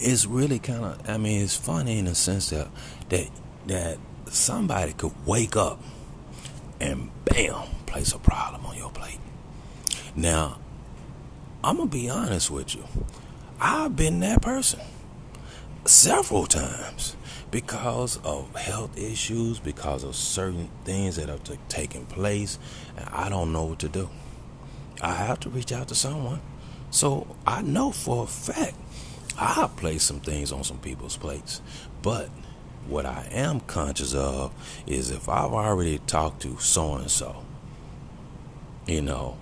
It's 0.00 0.26
really 0.26 0.58
kind 0.58 0.84
of. 0.84 1.08
I 1.08 1.16
mean, 1.16 1.42
it's 1.42 1.56
funny 1.56 1.98
in 1.98 2.04
the 2.04 2.14
sense 2.14 2.50
that 2.50 2.68
that 3.08 3.28
that 3.66 3.98
somebody 4.26 4.92
could 4.92 5.12
wake 5.26 5.56
up 5.56 5.80
and 6.78 7.10
bam, 7.24 7.68
place 7.86 8.12
a 8.12 8.18
problem 8.18 8.66
on 8.66 8.76
your 8.76 8.90
plate. 8.90 9.18
Now, 10.14 10.58
I'm 11.64 11.78
gonna 11.78 11.88
be 11.88 12.10
honest 12.10 12.50
with 12.50 12.74
you. 12.74 12.84
I've 13.60 13.96
been 13.96 14.20
that 14.20 14.42
person 14.42 14.80
several 15.84 16.46
times 16.46 17.16
because 17.50 18.18
of 18.24 18.54
health 18.54 18.96
issues, 18.98 19.58
because 19.58 20.04
of 20.04 20.14
certain 20.14 20.70
things 20.84 21.16
that 21.16 21.28
have 21.28 21.44
t- 21.44 21.58
taking 21.68 22.06
place, 22.06 22.58
and 22.96 23.08
I 23.10 23.28
don't 23.28 23.52
know 23.52 23.64
what 23.64 23.78
to 23.80 23.88
do. 23.88 24.08
I 25.00 25.14
have 25.14 25.40
to 25.40 25.50
reach 25.50 25.72
out 25.72 25.88
to 25.88 25.94
someone. 25.94 26.40
So 26.90 27.36
I 27.46 27.62
know 27.62 27.92
for 27.92 28.24
a 28.24 28.26
fact 28.26 28.76
I'll 29.38 29.68
place 29.68 30.02
some 30.02 30.20
things 30.20 30.50
on 30.50 30.64
some 30.64 30.78
people's 30.78 31.16
plates. 31.16 31.62
But 32.02 32.28
what 32.88 33.06
I 33.06 33.28
am 33.30 33.60
conscious 33.60 34.14
of 34.14 34.52
is 34.86 35.10
if 35.10 35.28
I've 35.28 35.52
already 35.52 35.98
talked 36.00 36.42
to 36.42 36.58
so 36.58 36.94
and 36.94 37.10
so, 37.10 37.44
you 38.86 39.00
know, 39.00 39.36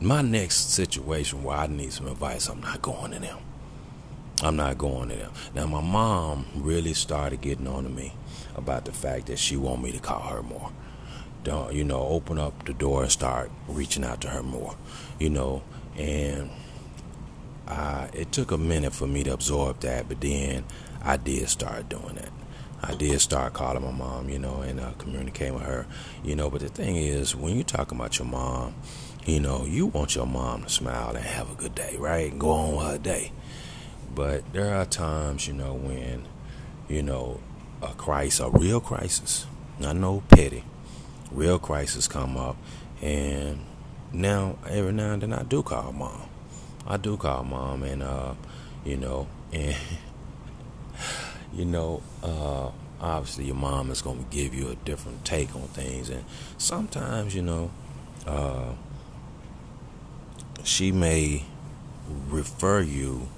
my 0.00 0.22
next 0.22 0.72
situation 0.72 1.44
where 1.44 1.58
I 1.58 1.66
need 1.68 1.92
some 1.92 2.08
advice, 2.08 2.48
I'm 2.48 2.60
not 2.60 2.82
going 2.82 3.12
to 3.12 3.20
them. 3.20 3.38
I'm 4.42 4.56
not 4.56 4.78
going 4.78 5.08
there. 5.08 5.28
Now, 5.54 5.66
my 5.66 5.80
mom 5.80 6.46
really 6.54 6.94
started 6.94 7.40
getting 7.40 7.66
on 7.66 7.84
to 7.84 7.90
me 7.90 8.14
about 8.56 8.84
the 8.84 8.92
fact 8.92 9.26
that 9.26 9.38
she 9.38 9.56
want 9.56 9.82
me 9.82 9.90
to 9.92 9.98
call 9.98 10.20
her 10.20 10.42
more. 10.42 10.70
Don't 11.42 11.72
you 11.72 11.84
know? 11.84 12.00
Open 12.00 12.38
up 12.38 12.64
the 12.64 12.72
door 12.72 13.02
and 13.02 13.10
start 13.10 13.50
reaching 13.66 14.04
out 14.04 14.20
to 14.20 14.28
her 14.28 14.42
more. 14.42 14.76
You 15.18 15.30
know, 15.30 15.62
and 15.96 16.50
I, 17.66 18.10
it 18.12 18.30
took 18.30 18.52
a 18.52 18.58
minute 18.58 18.92
for 18.92 19.06
me 19.06 19.24
to 19.24 19.32
absorb 19.32 19.80
that, 19.80 20.08
but 20.08 20.20
then 20.20 20.64
I 21.02 21.16
did 21.16 21.48
start 21.48 21.88
doing 21.88 22.14
that. 22.14 22.30
I 22.80 22.94
did 22.94 23.20
start 23.20 23.54
calling 23.54 23.82
my 23.82 23.90
mom, 23.90 24.28
you 24.28 24.38
know, 24.38 24.60
and 24.60 24.78
uh, 24.78 24.92
communicating 24.98 25.54
with 25.54 25.64
her, 25.64 25.86
you 26.22 26.36
know. 26.36 26.48
But 26.48 26.60
the 26.60 26.68
thing 26.68 26.94
is, 26.94 27.34
when 27.34 27.56
you're 27.56 27.64
talking 27.64 27.98
about 27.98 28.18
your 28.20 28.28
mom, 28.28 28.74
you 29.26 29.40
know, 29.40 29.64
you 29.64 29.86
want 29.86 30.14
your 30.14 30.26
mom 30.26 30.62
to 30.62 30.68
smile 30.68 31.10
and 31.16 31.24
have 31.24 31.50
a 31.50 31.54
good 31.56 31.74
day, 31.74 31.96
right? 31.98 32.30
And 32.30 32.40
go 32.40 32.50
on 32.50 32.76
with 32.76 32.86
her 32.86 32.98
day. 32.98 33.32
But 34.18 34.52
there 34.52 34.74
are 34.74 34.84
times, 34.84 35.46
you 35.46 35.54
know, 35.54 35.74
when, 35.74 36.24
you 36.88 37.04
know, 37.04 37.38
a 37.80 37.94
crisis, 37.94 38.40
a 38.40 38.50
real 38.50 38.80
crisis, 38.80 39.46
not 39.78 39.94
no 39.94 40.24
petty, 40.28 40.64
real 41.30 41.60
crisis 41.60 42.08
come 42.08 42.36
up, 42.36 42.56
and 43.00 43.60
now 44.12 44.58
every 44.68 44.90
now 44.90 45.12
and 45.12 45.22
then 45.22 45.32
I 45.32 45.44
do 45.44 45.62
call 45.62 45.92
mom. 45.92 46.28
I 46.84 46.96
do 46.96 47.16
call 47.16 47.44
mom, 47.44 47.84
and 47.84 48.02
uh, 48.02 48.34
you 48.84 48.96
know, 48.96 49.28
and 49.52 49.76
you 51.54 51.64
know, 51.64 52.02
uh, 52.24 52.72
obviously 53.00 53.44
your 53.44 53.54
mom 53.54 53.88
is 53.92 54.02
going 54.02 54.18
to 54.18 54.36
give 54.36 54.52
you 54.52 54.66
a 54.66 54.74
different 54.74 55.24
take 55.24 55.54
on 55.54 55.68
things, 55.68 56.10
and 56.10 56.24
sometimes, 56.56 57.36
you 57.36 57.42
know, 57.42 57.70
uh, 58.26 58.72
she 60.64 60.90
may 60.90 61.44
refer 62.28 62.80
you 62.80 63.28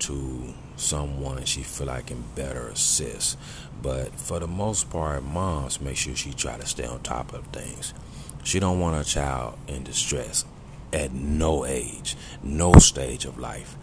to 0.00 0.54
someone 0.76 1.44
she 1.44 1.62
feel 1.62 1.88
like 1.88 2.06
can 2.06 2.24
better 2.34 2.68
assist. 2.68 3.38
But 3.82 4.14
for 4.14 4.38
the 4.38 4.46
most 4.46 4.90
part, 4.90 5.22
moms 5.22 5.80
make 5.80 5.96
sure 5.96 6.16
she 6.16 6.32
try 6.32 6.56
to 6.56 6.66
stay 6.66 6.84
on 6.84 7.00
top 7.00 7.32
of 7.32 7.46
things. 7.48 7.94
She 8.44 8.60
don't 8.60 8.80
want 8.80 8.96
her 8.96 9.04
child 9.04 9.58
in 9.66 9.84
distress 9.84 10.44
at 10.92 11.12
no 11.12 11.66
age, 11.66 12.16
no 12.42 12.74
stage 12.74 13.24
of 13.24 13.38
life. 13.38 13.76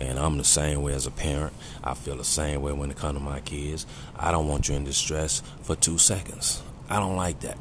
And 0.00 0.18
I'm 0.18 0.38
the 0.38 0.44
same 0.44 0.82
way 0.82 0.92
as 0.94 1.06
a 1.06 1.10
parent. 1.10 1.52
I 1.82 1.94
feel 1.94 2.16
the 2.16 2.24
same 2.24 2.62
way 2.62 2.72
when 2.72 2.90
it 2.90 2.96
comes 2.96 3.18
to 3.18 3.24
my 3.24 3.40
kids. 3.40 3.86
I 4.16 4.30
don't 4.30 4.48
want 4.48 4.68
you 4.68 4.74
in 4.74 4.84
distress 4.84 5.42
for 5.62 5.76
two 5.76 5.98
seconds. 5.98 6.62
I 6.88 7.00
don't 7.00 7.16
like 7.16 7.40
that. 7.40 7.58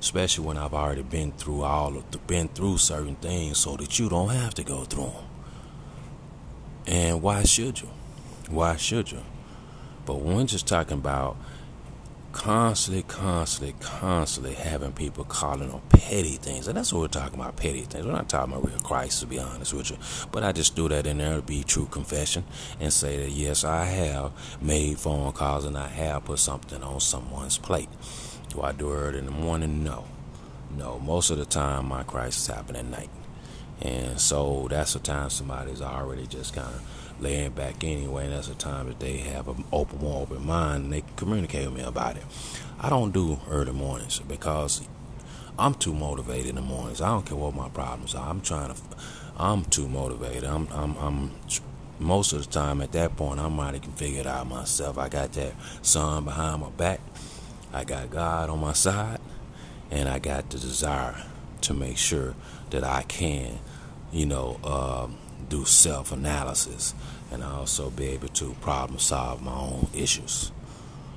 Especially 0.00 0.44
when 0.44 0.56
I've 0.56 0.74
already 0.74 1.02
been 1.02 1.32
through 1.32 1.62
all 1.62 1.96
of 1.96 2.10
the, 2.10 2.18
been 2.18 2.48
through 2.48 2.78
certain 2.78 3.16
things 3.16 3.58
so 3.58 3.76
that 3.76 3.98
you 3.98 4.08
don't 4.08 4.30
have 4.30 4.54
to 4.54 4.64
go 4.64 4.84
through 4.84 5.04
them. 5.04 5.24
And 6.86 7.22
why 7.22 7.44
should 7.44 7.80
you? 7.80 7.88
Why 8.50 8.76
should 8.76 9.12
you? 9.12 9.22
But 10.04 10.16
we're 10.16 10.44
just 10.44 10.66
talking 10.66 10.98
about 10.98 11.36
constantly, 12.32 13.02
constantly, 13.02 13.74
constantly 13.80 14.54
having 14.54 14.92
people 14.92 15.24
calling 15.24 15.70
on 15.70 15.80
petty 15.90 16.36
things. 16.36 16.66
And 16.66 16.76
that's 16.76 16.92
what 16.92 17.00
we're 17.00 17.08
talking 17.08 17.38
about, 17.38 17.56
petty 17.56 17.82
things. 17.82 18.04
We're 18.04 18.12
not 18.12 18.28
talking 18.28 18.52
about 18.52 18.66
real 18.68 18.78
Christ, 18.80 19.20
to 19.20 19.26
be 19.26 19.38
honest 19.38 19.72
with 19.74 19.90
you. 19.90 19.98
But 20.32 20.42
I 20.42 20.52
just 20.52 20.74
threw 20.74 20.88
that 20.88 21.06
in 21.06 21.18
there 21.18 21.36
to 21.36 21.42
be 21.42 21.62
true 21.62 21.86
confession 21.86 22.44
and 22.80 22.92
say 22.92 23.18
that, 23.18 23.30
yes, 23.30 23.64
I 23.64 23.84
have 23.84 24.32
made 24.60 24.98
phone 24.98 25.32
calls 25.32 25.64
and 25.64 25.76
I 25.76 25.88
have 25.88 26.24
put 26.24 26.38
something 26.38 26.82
on 26.82 27.00
someone's 27.00 27.58
plate. 27.58 27.88
Do 28.48 28.62
I 28.62 28.72
do 28.72 28.92
it 28.92 29.14
in 29.14 29.26
the 29.26 29.30
morning? 29.30 29.84
No. 29.84 30.04
No. 30.76 30.98
Most 30.98 31.30
of 31.30 31.38
the 31.38 31.44
time, 31.44 31.86
my 31.86 32.02
crisis 32.02 32.46
happen 32.48 32.76
at 32.76 32.86
night. 32.86 33.10
And 33.82 34.20
so 34.20 34.68
that's 34.70 34.92
the 34.92 35.00
time 35.00 35.28
somebody's 35.28 35.82
already 35.82 36.26
just 36.26 36.54
kind 36.54 36.68
of 36.68 37.20
laying 37.20 37.50
back 37.50 37.82
anyway. 37.82 38.24
And 38.24 38.32
that's 38.32 38.48
the 38.48 38.54
time 38.54 38.86
that 38.88 39.00
they 39.00 39.18
have 39.18 39.48
an 39.48 39.64
open, 39.72 39.98
more 39.98 40.22
open 40.22 40.46
mind 40.46 40.84
and 40.84 40.92
they 40.92 41.00
can 41.00 41.14
communicate 41.16 41.66
with 41.66 41.76
me 41.76 41.82
about 41.82 42.16
it. 42.16 42.22
I 42.78 42.88
don't 42.88 43.12
do 43.12 43.40
early 43.50 43.72
mornings 43.72 44.20
because 44.20 44.86
I'm 45.58 45.74
too 45.74 45.92
motivated 45.92 46.50
in 46.50 46.54
the 46.56 46.62
mornings. 46.62 47.00
I 47.00 47.08
don't 47.08 47.26
care 47.26 47.36
what 47.36 47.54
my 47.54 47.68
problems 47.68 48.14
are. 48.14 48.28
I'm 48.28 48.40
trying 48.40 48.74
to. 48.74 48.80
I'm 49.36 49.64
too 49.64 49.88
motivated. 49.88 50.44
I'm. 50.44 50.68
I'm. 50.72 50.96
I'm 50.96 51.30
most 51.98 52.32
of 52.32 52.44
the 52.44 52.50
time 52.50 52.80
at 52.80 52.92
that 52.92 53.16
point, 53.16 53.38
I'm 53.38 53.58
already 53.60 53.78
can 53.78 53.92
figure 53.92 54.20
it 54.20 54.26
out 54.26 54.48
myself. 54.48 54.98
I 54.98 55.08
got 55.08 55.32
that 55.34 55.54
sun 55.82 56.24
behind 56.24 56.62
my 56.62 56.70
back. 56.70 57.00
I 57.72 57.84
got 57.84 58.10
God 58.10 58.50
on 58.50 58.60
my 58.60 58.72
side, 58.72 59.20
and 59.90 60.08
I 60.08 60.18
got 60.18 60.50
the 60.50 60.58
desire 60.58 61.16
to 61.62 61.74
make 61.74 61.96
sure 61.96 62.34
that 62.70 62.82
I 62.82 63.02
can, 63.02 63.60
you 64.12 64.26
know, 64.26 64.60
um, 64.62 65.16
do 65.48 65.64
self 65.64 66.12
analysis 66.12 66.94
and 67.30 67.42
also 67.42 67.90
be 67.90 68.06
able 68.08 68.28
to 68.28 68.54
problem 68.60 68.98
solve 68.98 69.42
my 69.42 69.54
own 69.54 69.88
issues. 69.94 70.52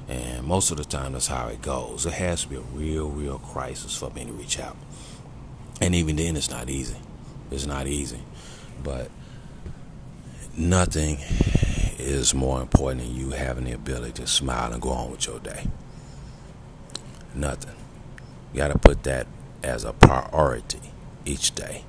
And 0.07 0.45
most 0.45 0.71
of 0.71 0.77
the 0.77 0.85
time, 0.85 1.13
that's 1.13 1.27
how 1.27 1.47
it 1.47 1.61
goes. 1.61 2.05
It 2.05 2.13
has 2.13 2.43
to 2.43 2.49
be 2.49 2.55
a 2.55 2.61
real, 2.61 3.09
real 3.09 3.39
crisis 3.39 3.95
for 3.97 4.09
me 4.11 4.25
to 4.25 4.31
reach 4.31 4.59
out. 4.59 4.77
And 5.81 5.95
even 5.95 6.15
then, 6.15 6.37
it's 6.37 6.49
not 6.49 6.69
easy. 6.69 6.97
It's 7.51 7.65
not 7.65 7.87
easy. 7.87 8.19
But 8.83 9.09
nothing 10.55 11.17
is 11.97 12.33
more 12.33 12.61
important 12.61 13.01
than 13.01 13.15
you 13.15 13.31
having 13.31 13.65
the 13.65 13.71
ability 13.71 14.13
to 14.13 14.27
smile 14.27 14.71
and 14.71 14.81
go 14.81 14.89
on 14.89 15.11
with 15.11 15.25
your 15.25 15.39
day. 15.39 15.65
Nothing. 17.33 17.75
You 18.53 18.57
got 18.59 18.71
to 18.71 18.77
put 18.77 19.03
that 19.03 19.27
as 19.63 19.83
a 19.83 19.91
priority 19.91 20.79
each 21.25 21.55
day 21.55 21.83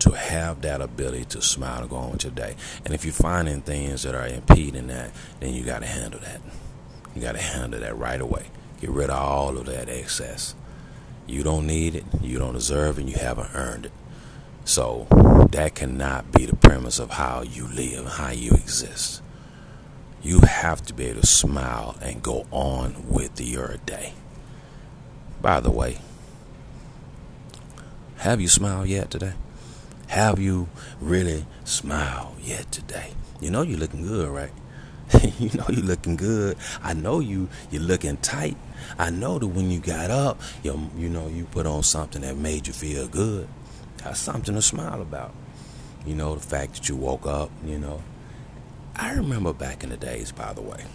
to 0.00 0.12
have 0.12 0.62
that 0.62 0.80
ability 0.80 1.24
to 1.26 1.42
smile 1.42 1.82
and 1.82 1.90
go 1.90 1.96
on 1.96 2.12
with 2.12 2.24
your 2.24 2.32
day. 2.32 2.56
And 2.84 2.94
if 2.94 3.04
you're 3.04 3.14
finding 3.14 3.62
things 3.62 4.02
that 4.02 4.14
are 4.14 4.26
impeding 4.26 4.88
that, 4.88 5.12
then 5.40 5.54
you 5.54 5.64
got 5.64 5.80
to 5.80 5.86
handle 5.86 6.20
that. 6.20 6.40
You 7.14 7.22
got 7.22 7.32
to 7.32 7.42
handle 7.42 7.80
that 7.80 7.96
right 7.96 8.20
away. 8.20 8.46
Get 8.80 8.90
rid 8.90 9.10
of 9.10 9.18
all 9.18 9.58
of 9.58 9.66
that 9.66 9.88
excess. 9.88 10.54
You 11.26 11.42
don't 11.42 11.66
need 11.66 11.94
it, 11.94 12.04
you 12.20 12.38
don't 12.38 12.54
deserve 12.54 12.98
it, 12.98 13.02
and 13.02 13.10
you 13.10 13.16
haven't 13.16 13.50
earned 13.54 13.86
it. 13.86 13.92
So 14.64 15.06
that 15.52 15.74
cannot 15.74 16.32
be 16.32 16.46
the 16.46 16.56
premise 16.56 16.98
of 16.98 17.10
how 17.10 17.42
you 17.42 17.66
live, 17.68 18.06
how 18.06 18.30
you 18.30 18.52
exist. 18.52 19.22
You 20.22 20.40
have 20.40 20.82
to 20.86 20.94
be 20.94 21.06
able 21.06 21.20
to 21.22 21.26
smile 21.26 21.96
and 22.00 22.22
go 22.22 22.46
on 22.50 23.08
with 23.08 23.40
your 23.40 23.76
day. 23.86 24.14
By 25.40 25.60
the 25.60 25.70
way, 25.70 25.98
have 28.18 28.40
you 28.40 28.48
smiled 28.48 28.88
yet 28.88 29.10
today? 29.10 29.32
Have 30.10 30.40
you 30.40 30.68
really 31.00 31.46
smiled 31.62 32.34
yet 32.42 32.72
today? 32.72 33.12
You 33.40 33.52
know 33.52 33.62
you're 33.62 33.78
looking 33.78 34.02
good, 34.02 34.28
right? 34.28 34.50
you 35.38 35.50
know 35.56 35.64
you're 35.68 35.84
looking 35.86 36.16
good. 36.16 36.56
I 36.82 36.94
know 36.94 37.20
you 37.20 37.48
you're 37.70 37.80
looking 37.80 38.16
tight. 38.16 38.56
I 38.98 39.10
know 39.10 39.38
that 39.38 39.46
when 39.46 39.70
you 39.70 39.78
got 39.78 40.10
up, 40.10 40.40
you 40.64 40.90
you 40.96 41.08
know 41.08 41.28
you 41.28 41.44
put 41.44 41.64
on 41.64 41.84
something 41.84 42.22
that 42.22 42.36
made 42.36 42.66
you 42.66 42.72
feel 42.72 43.06
good. 43.06 43.46
That's 43.98 44.18
something 44.18 44.56
to 44.56 44.62
smile 44.62 45.00
about. 45.00 45.32
You 46.04 46.16
know 46.16 46.34
the 46.34 46.40
fact 46.40 46.74
that 46.74 46.88
you 46.88 46.96
woke 46.96 47.28
up. 47.28 47.52
You 47.64 47.78
know, 47.78 48.02
I 48.96 49.12
remember 49.12 49.52
back 49.52 49.84
in 49.84 49.90
the 49.90 49.96
days, 49.96 50.32
by 50.32 50.52
the 50.54 50.62
way, 50.62 50.86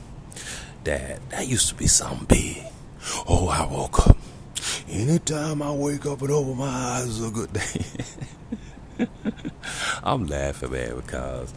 that 0.83 1.29
that 1.29 1.47
used 1.47 1.69
to 1.69 1.75
be 1.75 1.87
something 1.87 2.25
big. 2.27 2.63
Oh, 3.29 3.47
I 3.47 3.65
woke 3.65 4.09
up. 4.09 4.17
Anytime 4.89 5.61
I 5.61 5.71
wake 5.71 6.05
up 6.05 6.21
and 6.21 6.31
open 6.31 6.57
my 6.57 6.67
eyes 6.67 7.07
is 7.07 7.25
a 7.25 7.31
good 7.31 7.53
day. 7.53 7.85
I'm 10.03 10.27
laughing, 10.27 10.71
man, 10.71 10.95
because 10.95 11.53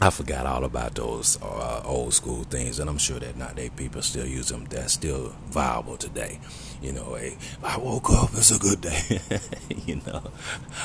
I 0.00 0.10
forgot 0.10 0.44
all 0.44 0.64
about 0.64 0.94
those 0.94 1.40
uh, 1.40 1.80
old 1.84 2.12
school 2.12 2.44
things, 2.44 2.78
and 2.78 2.90
I'm 2.90 2.98
sure 2.98 3.18
that 3.18 3.36
nowadays 3.36 3.70
people 3.76 4.02
still 4.02 4.26
use 4.26 4.48
them. 4.50 4.66
That's 4.66 4.92
still 4.92 5.32
viable 5.46 5.96
today. 5.96 6.38
You 6.82 6.92
know, 6.92 7.14
hey, 7.14 7.38
I 7.64 7.78
woke 7.78 8.10
up, 8.10 8.30
it's 8.34 8.50
a 8.50 8.58
good 8.58 8.82
day. 8.82 9.20
you 9.86 10.02
know, 10.06 10.22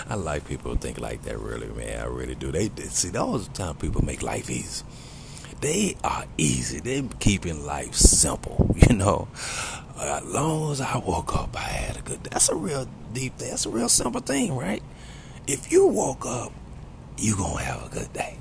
I 0.09 0.15
like 0.15 0.47
people 0.47 0.75
think 0.75 0.99
like 0.99 1.23
that, 1.23 1.37
really, 1.39 1.67
man. 1.67 1.99
I 1.99 2.05
really 2.05 2.35
do. 2.35 2.51
They, 2.51 2.69
they 2.69 2.83
see, 2.83 3.09
those 3.09 3.49
time 3.49 3.75
people 3.75 4.03
make 4.03 4.23
life 4.23 4.49
easy. 4.49 4.85
They 5.59 5.97
are 6.03 6.23
easy. 6.37 6.79
They're 6.79 7.03
keeping 7.19 7.65
life 7.65 7.93
simple, 7.95 8.73
you 8.89 8.95
know. 8.95 9.27
As 9.99 10.23
long 10.23 10.71
as 10.71 10.81
I 10.81 10.97
woke 10.97 11.35
up, 11.35 11.55
I 11.55 11.59
had 11.67 11.97
a 11.97 12.01
good 12.01 12.23
day. 12.23 12.29
That's 12.31 12.49
a 12.49 12.55
real 12.55 12.87
deep 13.13 13.37
thing. 13.37 13.49
That's 13.49 13.65
a 13.65 13.69
real 13.69 13.89
simple 13.89 14.21
thing, 14.21 14.55
right? 14.55 14.81
If 15.47 15.71
you 15.71 15.87
woke 15.87 16.25
up, 16.25 16.51
you're 17.17 17.37
gonna 17.37 17.61
have 17.61 17.85
a 17.85 17.89
good 17.89 18.11
day. 18.13 18.37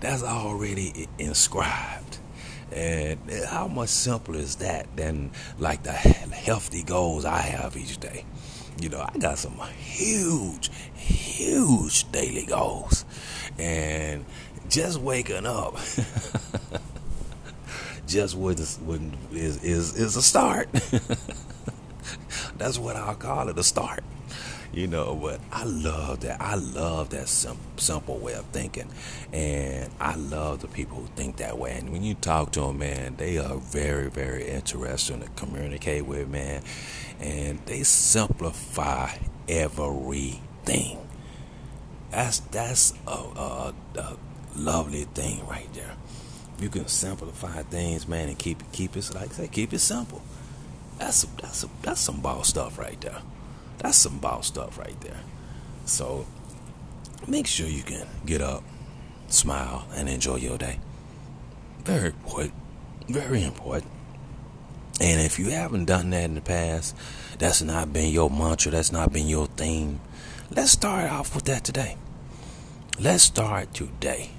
That's 0.00 0.22
already 0.22 1.08
inscribed. 1.18 2.18
And 2.72 3.18
eh, 3.30 3.46
how 3.46 3.68
much 3.68 3.90
simpler 3.90 4.38
is 4.38 4.56
that 4.56 4.96
than 4.96 5.30
like 5.58 5.82
the 5.82 5.92
healthy 5.92 6.82
goals 6.82 7.24
I 7.24 7.38
have 7.38 7.76
each 7.76 7.98
day? 7.98 8.24
You 8.80 8.88
know, 8.88 9.06
I 9.06 9.18
got 9.18 9.38
some 9.38 9.58
huge, 9.78 10.70
huge 10.94 12.10
daily 12.10 12.46
goals. 12.46 13.04
And 13.58 14.24
just 14.68 15.00
waking 15.00 15.46
up 15.46 15.74
just 18.06 18.36
with, 18.36 18.60
is, 19.32 19.62
is, 19.62 19.94
is 19.94 20.16
a 20.16 20.22
start. 20.22 20.68
That's 22.56 22.78
what 22.78 22.96
I'll 22.96 23.14
call 23.14 23.48
it, 23.48 23.58
a 23.58 23.62
start 23.62 24.02
you 24.72 24.86
know. 24.86 25.14
But 25.14 25.40
I 25.52 25.64
love 25.64 26.20
that. 26.20 26.40
I 26.40 26.54
love 26.54 27.10
that 27.10 27.28
sim- 27.28 27.58
simple 27.76 28.18
way 28.18 28.34
of 28.34 28.44
thinking, 28.46 28.88
and 29.32 29.90
I 30.00 30.16
love 30.16 30.60
the 30.60 30.68
people 30.68 30.98
who 30.98 31.06
think 31.16 31.36
that 31.38 31.58
way. 31.58 31.76
And 31.78 31.92
when 31.92 32.02
you 32.02 32.14
talk 32.14 32.52
to 32.52 32.60
them, 32.60 32.78
man, 32.78 33.16
they 33.16 33.38
are 33.38 33.56
very, 33.56 34.10
very 34.10 34.48
interesting 34.48 35.20
to 35.20 35.28
communicate 35.36 36.06
with, 36.06 36.28
man, 36.28 36.62
and 37.20 37.58
they 37.66 37.82
simplify 37.82 39.10
everything. 39.48 40.98
That's 42.10 42.40
that's 42.40 42.94
a, 43.06 43.10
a, 43.10 43.74
a 43.96 44.16
lovely 44.56 45.04
thing 45.04 45.46
right 45.46 45.72
there. 45.74 45.96
You 46.60 46.68
can 46.68 46.86
simplify 46.86 47.62
things, 47.62 48.06
man, 48.06 48.28
and 48.28 48.38
keep 48.38 48.60
it 48.60 48.66
keep 48.72 48.96
it 48.96 49.10
like 49.14 49.30
I 49.30 49.32
say, 49.32 49.48
keep 49.48 49.72
it 49.72 49.80
simple. 49.80 50.22
That's 50.98 51.22
that's 51.40 51.66
that's 51.82 52.00
some 52.00 52.20
ball 52.20 52.44
stuff 52.44 52.78
right 52.78 53.00
there. 53.00 53.18
That's 53.78 53.98
some 53.98 54.18
boss 54.18 54.46
stuff 54.46 54.78
right 54.78 55.00
there. 55.00 55.20
So 55.84 56.26
make 57.26 57.46
sure 57.46 57.66
you 57.66 57.82
can 57.82 58.06
get 58.24 58.40
up, 58.40 58.62
smile, 59.28 59.86
and 59.94 60.08
enjoy 60.08 60.36
your 60.36 60.58
day. 60.58 60.78
Very 61.84 62.08
important. 62.08 62.54
Very 63.08 63.42
important. 63.42 63.90
And 65.00 65.20
if 65.20 65.38
you 65.38 65.50
haven't 65.50 65.86
done 65.86 66.10
that 66.10 66.24
in 66.24 66.34
the 66.34 66.40
past, 66.40 66.94
that's 67.38 67.62
not 67.62 67.92
been 67.92 68.12
your 68.12 68.30
mantra, 68.30 68.70
that's 68.70 68.92
not 68.92 69.12
been 69.12 69.26
your 69.26 69.46
theme. 69.46 70.00
Let's 70.50 70.72
start 70.72 71.10
off 71.10 71.34
with 71.34 71.44
that 71.44 71.64
today. 71.64 71.96
Let's 73.00 73.24
start 73.24 73.74
today. 73.74 74.30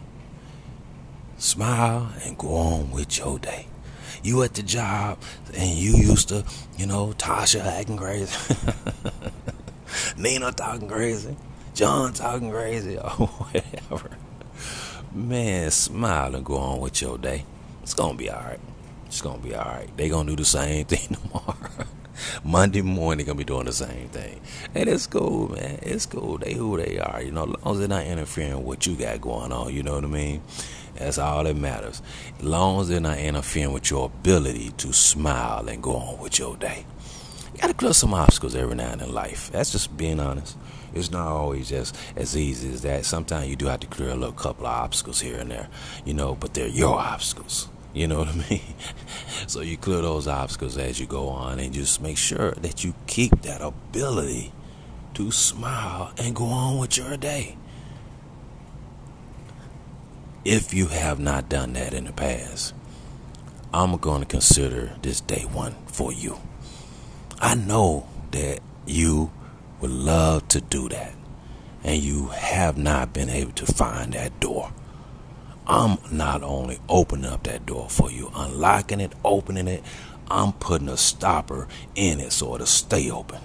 Smile 1.37 2.13
and 2.23 2.37
go 2.37 2.55
on 2.55 2.91
with 2.91 3.17
your 3.17 3.39
day. 3.39 3.67
You 4.23 4.41
at 4.43 4.53
the 4.53 4.63
job 4.63 5.19
and 5.53 5.69
you 5.69 5.97
used 5.97 6.29
to, 6.29 6.45
you 6.77 6.85
know, 6.85 7.13
Tasha 7.17 7.59
acting 7.59 7.97
crazy. 7.97 8.33
Nina 10.17 10.51
talking 10.53 10.87
crazy, 10.87 11.35
John 11.73 12.13
talking 12.13 12.49
crazy, 12.49 12.97
or 13.19 13.27
whatever. 13.27 14.17
Man, 15.11 15.69
smile 15.71 16.35
and 16.35 16.45
go 16.45 16.55
on 16.55 16.79
with 16.79 17.01
your 17.01 17.17
day. 17.17 17.45
It's 17.83 17.93
gonna 17.93 18.17
be 18.17 18.31
alright. 18.31 18.61
It's 19.07 19.21
gonna 19.21 19.39
be 19.39 19.53
alright. 19.55 19.95
They 19.97 20.07
gonna 20.07 20.29
do 20.29 20.37
the 20.37 20.45
same 20.45 20.85
thing 20.85 21.17
tomorrow. 21.21 21.57
Monday 22.43 22.81
morning 22.81 23.25
gonna 23.25 23.37
be 23.37 23.43
doing 23.43 23.65
the 23.65 23.73
same 23.73 24.09
thing. 24.09 24.39
And 24.75 24.89
it's 24.89 25.07
cool, 25.07 25.51
man. 25.51 25.79
It's 25.81 26.05
cool. 26.05 26.37
They 26.37 26.53
who 26.53 26.77
they 26.77 26.99
are, 26.99 27.21
you 27.21 27.31
know, 27.31 27.43
as 27.43 27.63
long 27.63 27.73
as 27.73 27.79
they're 27.79 27.87
not 27.87 28.05
interfering 28.05 28.57
with 28.57 28.65
what 28.65 28.85
you 28.87 28.95
got 28.95 29.21
going 29.21 29.51
on, 29.51 29.73
you 29.73 29.83
know 29.83 29.95
what 29.95 30.03
I 30.03 30.07
mean? 30.07 30.41
That's 30.95 31.17
all 31.17 31.43
that 31.43 31.55
matters. 31.55 32.01
As 32.39 32.45
long 32.45 32.81
as 32.81 32.89
they're 32.89 32.99
not 32.99 33.17
interfering 33.17 33.73
with 33.73 33.89
your 33.89 34.05
ability 34.05 34.71
to 34.77 34.93
smile 34.93 35.67
and 35.67 35.81
go 35.81 35.95
on 35.95 36.19
with 36.19 36.39
your 36.39 36.55
day. 36.57 36.85
You 37.53 37.59
gotta 37.61 37.73
clear 37.73 37.93
some 37.93 38.13
obstacles 38.13 38.55
every 38.55 38.75
now 38.75 38.91
and 38.91 39.01
in 39.01 39.13
life. 39.13 39.51
That's 39.51 39.71
just 39.71 39.95
being 39.97 40.19
honest. 40.19 40.57
It's 40.93 41.09
not 41.09 41.27
always 41.27 41.69
just 41.69 41.95
as 42.15 42.37
easy 42.37 42.71
as 42.71 42.81
that. 42.83 43.05
Sometimes 43.05 43.47
you 43.47 43.55
do 43.55 43.65
have 43.65 43.79
to 43.79 43.87
clear 43.87 44.09
a 44.09 44.15
little 44.15 44.33
couple 44.33 44.67
of 44.67 44.73
obstacles 44.73 45.19
here 45.21 45.37
and 45.37 45.49
there, 45.49 45.67
you 46.05 46.13
know, 46.13 46.35
but 46.35 46.53
they're 46.53 46.67
your 46.67 46.99
obstacles. 46.99 47.67
You 47.93 48.07
know 48.07 48.19
what 48.19 48.29
I 48.29 48.49
mean? 48.49 48.73
so 49.47 49.61
you 49.61 49.77
clear 49.77 50.01
those 50.01 50.27
obstacles 50.27 50.77
as 50.77 50.99
you 50.99 51.05
go 51.05 51.29
on 51.29 51.59
and 51.59 51.73
just 51.73 52.01
make 52.01 52.17
sure 52.17 52.51
that 52.53 52.83
you 52.83 52.95
keep 53.05 53.43
that 53.43 53.61
ability 53.61 54.51
to 55.13 55.31
smile 55.31 56.11
and 56.17 56.35
go 56.35 56.45
on 56.45 56.79
with 56.79 56.97
your 56.97 57.17
day. 57.17 57.55
If 60.43 60.73
you 60.73 60.87
have 60.87 61.19
not 61.19 61.49
done 61.49 61.73
that 61.73 61.93
in 61.93 62.05
the 62.05 62.11
past, 62.11 62.73
I'm 63.73 63.95
going 63.97 64.21
to 64.21 64.27
consider 64.27 64.95
this 65.01 65.21
day 65.21 65.43
one 65.43 65.75
for 65.85 66.11
you. 66.11 66.39
I 67.39 67.55
know 67.55 68.07
that 68.31 68.59
you 68.85 69.31
would 69.79 69.91
love 69.91 70.47
to 70.49 70.61
do 70.61 70.89
that, 70.89 71.13
and 71.83 72.01
you 72.01 72.27
have 72.27 72.77
not 72.77 73.13
been 73.13 73.29
able 73.29 73.51
to 73.53 73.65
find 73.65 74.13
that 74.13 74.39
door. 74.39 74.71
I'm 75.65 75.97
not 76.11 76.43
only 76.43 76.79
opening 76.89 77.25
up 77.25 77.43
that 77.43 77.65
door 77.65 77.89
for 77.89 78.11
you, 78.11 78.31
unlocking 78.35 78.99
it, 78.99 79.13
opening 79.23 79.67
it, 79.67 79.83
I'm 80.29 80.51
putting 80.53 80.89
a 80.89 80.97
stopper 80.97 81.67
in 81.95 82.19
it 82.19 82.33
so 82.33 82.55
it'll 82.55 82.67
stay 82.67 83.09
open. 83.09 83.39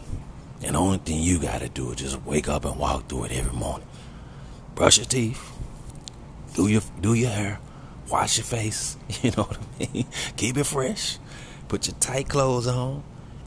And 0.63 0.75
the 0.75 0.81
only 0.81 0.99
thing 0.99 1.23
you 1.23 1.39
got 1.39 1.61
to 1.61 1.69
do 1.69 1.91
is 1.91 1.97
just 1.97 2.23
wake 2.23 2.49
up 2.49 2.65
and 2.65 2.77
walk 2.77 3.09
through 3.09 3.25
it 3.25 3.33
every 3.33 3.57
morning. 3.57 3.87
Brush 4.75 4.99
your 4.99 5.07
teeth, 5.07 5.41
do 6.55 6.67
your 6.67 6.83
do 7.01 7.15
your 7.15 7.31
hair, 7.31 7.61
wash 8.09 8.39
your 8.39 8.45
face. 8.45 8.97
You 9.23 9.31
know 9.33 9.45
what 9.45 9.59
I 9.59 9.89
mean? 9.93 10.07
Keep 10.37 10.59
it 10.59 10.65
fresh. 10.65 11.19
Put 11.69 11.87
your 11.87 11.97
tight 11.97 12.29
clothes 12.29 12.67
on 12.67 13.03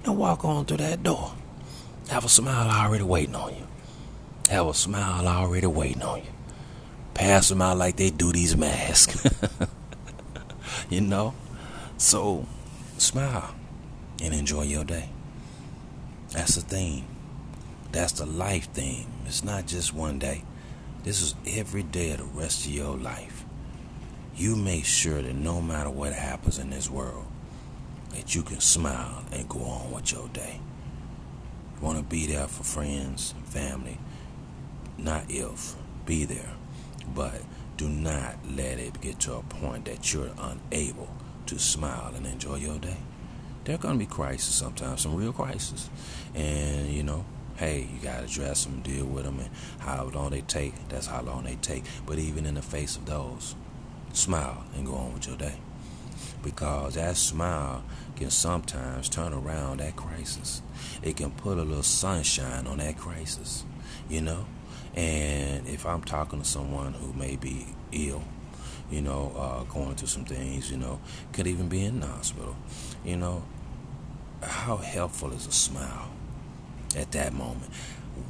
and 0.05 0.17
walk 0.17 0.43
on 0.45 0.65
through 0.65 0.77
that 0.77 1.03
door. 1.03 1.34
Have 2.10 2.25
a 2.25 2.29
smile 2.29 2.69
already 2.69 3.03
waiting 3.03 3.36
on 3.36 3.53
you. 3.53 3.67
Have 4.49 4.67
a 4.67 4.73
smile 4.73 5.27
already 5.27 5.67
waiting 5.67 6.01
on 6.01 6.19
you 6.19 6.40
pass 7.13 7.50
them 7.50 7.62
out 7.62 7.78
like 7.78 7.97
they 7.97 8.10
do 8.10 8.32
these 8.32 8.56
masks. 8.56 9.28
you 10.89 11.02
know? 11.02 11.34
So 11.97 12.45
smile 12.97 13.54
and 14.21 14.34
enjoy 14.34 14.63
your 14.63 14.84
day. 14.84 15.10
That's 16.32 16.56
the 16.56 16.62
thing. 16.62 17.06
That's 17.91 18.13
the 18.13 18.26
life 18.26 18.71
thing. 18.71 19.06
It's 19.26 19.43
not 19.43 19.67
just 19.67 19.93
one 19.93 20.19
day. 20.19 20.43
This 21.04 21.21
is 21.21 21.36
every 21.47 21.84
day 21.84 22.12
of 22.12 22.19
the 22.19 22.24
rest 22.26 22.65
of 22.65 22.71
your 22.71 22.97
life. 22.97 23.43
You 24.36 24.56
make 24.56 24.86
sure 24.86 25.21
that 25.21 25.36
no 25.36 25.62
matter 25.62 25.89
what 25.89 26.13
happens 26.13 26.58
in 26.58 26.69
this 26.69 26.89
world, 26.89 27.26
that 28.12 28.36
you 28.36 28.43
can 28.43 28.60
smile 28.60 29.24
and 29.32 29.47
go 29.50 29.60
on 29.62 29.91
with 29.91 30.12
your 30.12 30.28
day. 30.30 30.60
You 31.76 31.86
want 31.86 31.97
to 31.97 32.04
be 32.04 32.28
there 32.28 32.47
for 32.47 32.63
friends 32.63 33.34
and 33.36 33.45
family. 33.45 33.97
Not 34.97 35.26
if. 35.30 35.76
Be 36.06 36.26
there. 36.26 36.54
But 37.08 37.42
do 37.78 37.90
not 37.90 38.38
let 38.50 38.80
it 38.80 39.02
get 39.02 39.20
to 39.22 39.36
a 39.36 39.42
point 39.44 39.86
that 39.86 40.14
you're 40.14 40.32
unable 40.40 41.10
to 41.48 41.60
smile 41.60 42.14
and 42.16 42.26
enjoy 42.26 42.56
your 42.58 42.78
day. 42.78 42.98
There 43.64 43.76
are 43.76 43.78
going 43.78 43.96
to 43.96 44.00
be 44.00 44.06
crises 44.06 44.54
sometimes, 44.54 45.02
some 45.02 45.16
real 45.16 45.34
crises. 45.34 45.90
And, 46.34 46.90
you 46.90 47.04
know, 47.04 47.26
hey, 47.58 47.88
you 47.94 48.00
got 48.02 48.20
to 48.20 48.26
address 48.26 48.66
them, 48.66 48.82
deal 48.82 49.06
with 49.06 49.24
them, 49.24 49.40
and 49.40 49.50
how 49.80 50.06
long 50.06 50.32
they 50.32 50.42
take, 50.42 50.74
that's 50.90 51.08
how 51.08 51.22
long 51.22 51.44
they 51.44 51.56
take. 51.56 51.84
But 52.06 52.18
even 52.18 52.46
in 52.46 52.56
the 52.56 52.62
face 52.62 52.96
of 52.96 53.06
those, 53.06 53.56
smile 54.14 54.64
and 54.76 54.86
go 54.86 54.94
on 54.96 55.14
with 55.14 55.28
your 55.28 55.38
day. 55.38 55.56
Because 56.44 56.96
that 56.96 57.18
smile 57.18 57.84
can 58.16 58.32
sometimes 58.32 59.10
turn 59.10 59.34
around 59.34 59.80
that 59.80 59.96
crisis. 59.96 60.62
It 61.04 61.18
can 61.18 61.32
put 61.32 61.58
a 61.58 61.64
little 61.64 61.84
sunshine 61.84 62.66
on 62.66 62.80
that 62.80 62.98
crisis, 62.98 63.64
you 64.10 64.22
know? 64.22 64.46
And 64.95 65.67
if 65.67 65.86
I'm 65.86 66.04
talking 66.04 66.39
to 66.39 66.45
someone 66.45 66.93
who 66.93 67.13
may 67.13 67.38
be 67.38 67.67
ill, 67.91 68.23
you 68.89 69.01
know, 69.01 69.32
uh, 69.38 69.63
going 69.63 69.95
through 69.95 70.10
some 70.10 70.25
things, 70.25 70.69
you 70.69 70.77
know, 70.77 70.99
could 71.32 71.47
even 71.47 71.69
be 71.69 71.86
in 71.86 72.01
the 72.01 72.08
hospital, 72.08 72.56
you 73.06 73.15
know, 73.15 73.43
how 74.43 74.77
helpful 74.77 75.32
is 75.32 75.47
a 75.47 75.51
smile 75.51 76.10
at 76.97 77.12
that 77.13 77.34
moment? 77.34 77.71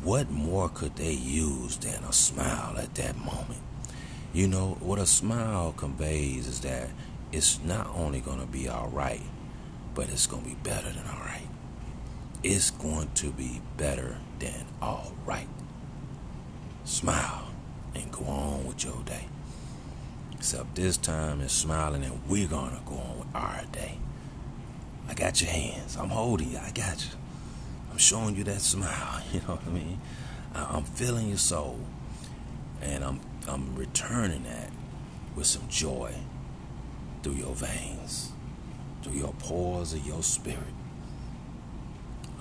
What 0.04 0.30
more 0.30 0.70
could 0.70 0.96
they 0.98 1.14
use 1.14 1.78
than 1.78 2.04
a 2.04 2.14
smile 2.14 2.78
at 2.78 2.94
that 2.96 3.18
moment? 3.18 3.62
You 4.34 4.48
know, 4.48 4.78
what 4.80 5.00
a 5.00 5.08
smile 5.08 5.74
conveys 5.76 6.48
is 6.48 6.62
that 6.62 6.90
it's 7.32 7.60
not 7.64 7.88
only 7.96 8.20
going 8.20 8.40
to 8.40 8.46
be 8.46 8.70
all 8.70 8.90
right, 8.90 9.22
but 9.96 10.10
it's 10.10 10.28
going 10.28 10.44
to 10.44 10.50
be 10.50 10.56
better 10.56 10.90
than 10.90 11.06
all 11.08 11.20
right. 11.22 11.48
It's 12.44 12.72
going 12.72 13.10
to 13.16 13.32
be 13.32 13.62
better 13.78 14.18
than 14.40 14.66
all 14.82 15.14
right 15.26 15.48
smile, 16.84 17.48
and 17.96 18.12
go 18.12 18.26
on 18.26 18.66
with 18.66 18.84
your 18.84 19.02
day. 19.06 19.28
Except 20.34 20.76
this 20.76 20.98
time 20.98 21.42
it's 21.42 21.54
smiling 21.54 22.04
and 22.04 22.20
we're 22.28 22.48
gonna 22.48 22.82
go 22.86 22.96
on 22.96 23.20
with 23.20 23.28
our 23.36 23.64
day. 23.72 23.98
I 25.08 25.14
got 25.14 25.42
your 25.42 25.52
hands. 25.52 25.98
I'm 25.98 26.10
holding 26.10 26.52
you. 26.52 26.58
I 26.58 26.72
got 26.72 27.04
you. 27.04 27.12
I'm 27.92 27.98
showing 27.98 28.36
you 28.36 28.44
that 28.46 28.62
smile. 28.62 29.22
You 29.34 29.40
know 29.42 29.56
what 29.56 29.68
I 29.68 29.70
mean? 29.70 30.00
I'm 30.54 30.84
feeling 30.84 31.30
your 31.30 31.38
soul, 31.38 31.80
and 32.82 33.04
I'm 33.04 33.22
I'm 33.48 33.76
returning 33.76 34.44
that 34.44 34.70
with 35.36 35.48
some 35.48 35.68
joy 35.70 36.14
through 37.24 37.34
your 37.36 37.56
veins, 37.56 38.32
through 39.02 39.14
your 39.14 39.34
pores 39.40 39.94
of 39.94 40.06
your 40.06 40.24
spirit. 40.24 40.74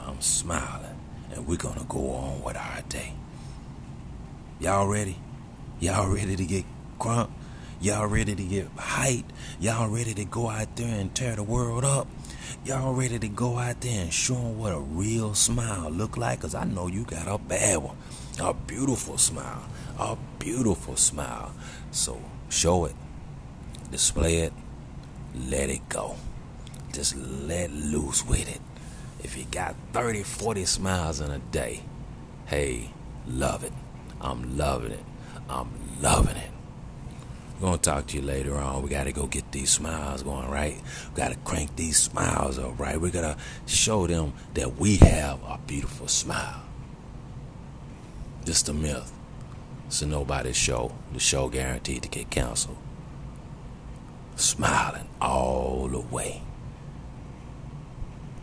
I'm 0.01 0.21
smiling, 0.21 0.99
and 1.33 1.47
we're 1.47 1.57
gonna 1.57 1.85
go 1.89 2.11
on 2.11 2.43
with 2.43 2.57
our 2.57 2.83
day. 2.89 3.13
Y'all 4.61 4.87
ready? 4.87 5.17
Y'all 5.81 6.07
ready 6.07 6.37
to 6.37 6.45
get 6.45 6.67
crunk? 6.99 7.31
Y'all 7.81 8.07
ready 8.07 8.35
to 8.35 8.43
get 8.43 8.77
hyped? 8.77 9.25
Y'all 9.59 9.89
ready 9.89 10.13
to 10.13 10.27
go 10.27 10.51
out 10.51 10.77
there 10.77 11.01
and 11.01 11.15
tear 11.15 11.35
the 11.35 11.43
world 11.43 11.83
up? 11.83 12.07
Y'all 12.67 12.93
ready 12.93 13.19
to 13.19 13.29
go 13.29 13.57
out 13.57 13.81
there 13.81 14.03
and 14.03 14.13
show 14.13 14.35
them 14.35 14.59
what 14.59 14.75
a 14.75 14.79
real 14.79 15.33
smile 15.33 15.89
look 15.89 16.19
like? 16.19 16.41
Because 16.41 16.55
I 16.55 16.65
know 16.65 16.89
you 16.89 17.05
got 17.05 17.27
a 17.27 17.39
bad 17.39 17.79
one. 17.79 17.97
A 18.39 18.53
beautiful 18.53 19.17
smile. 19.17 19.65
A 19.99 20.19
beautiful 20.39 20.97
smile. 20.97 21.55
So 21.91 22.21
show 22.51 22.85
it. 22.85 22.95
Display 23.91 24.41
it. 24.41 24.53
Let 25.35 25.71
it 25.71 25.89
go. 25.89 26.17
Just 26.93 27.17
let 27.17 27.73
loose 27.73 28.27
with 28.27 28.55
it. 28.55 28.61
If 29.25 29.39
you 29.39 29.47
got 29.51 29.75
30, 29.95 30.23
40 30.23 30.67
smiles 30.67 31.21
in 31.21 31.31
a 31.31 31.39
day, 31.39 31.81
hey, 32.45 32.91
love 33.27 33.65
it. 33.65 33.73
I'm 34.21 34.57
loving 34.57 34.93
it. 34.93 35.05
I'm 35.49 35.71
loving 36.01 36.37
it. 36.37 36.51
We're 37.61 37.73
to 37.73 37.79
talk 37.79 38.07
to 38.09 38.17
you 38.17 38.23
later 38.23 38.57
on. 38.57 38.83
We 38.83 38.89
got 38.89 39.05
to 39.05 39.13
go 39.13 39.27
get 39.27 39.53
these 39.53 39.71
smiles 39.71 40.23
going, 40.23 40.49
right? 40.49 40.81
We 41.11 41.17
got 41.17 41.33
to 41.33 41.39
crank 41.41 41.77
these 41.77 41.99
smiles 41.99 42.59
up, 42.59 42.79
right? 42.81 42.99
we 42.99 43.11
got 43.11 43.21
to 43.21 43.37
show 43.67 44.07
them 44.07 44.33
that 44.55 44.79
we 44.79 44.97
have 44.97 45.43
a 45.43 45.59
beautiful 45.67 46.09
smile. 46.09 46.63
Just 48.47 48.71
a 48.71 48.73
myth. 48.73 49.13
It's 49.87 50.01
a 50.01 50.07
nobody 50.07 50.55
show. 50.55 50.95
The 51.13 51.21
show 51.21 51.49
guaranteed 51.49 52.03
to 52.05 52.09
get 52.09 52.31
canceled. 52.31 52.79
Smiling 54.37 55.09
all 55.21 55.89
the 55.89 56.01
way. 56.01 56.43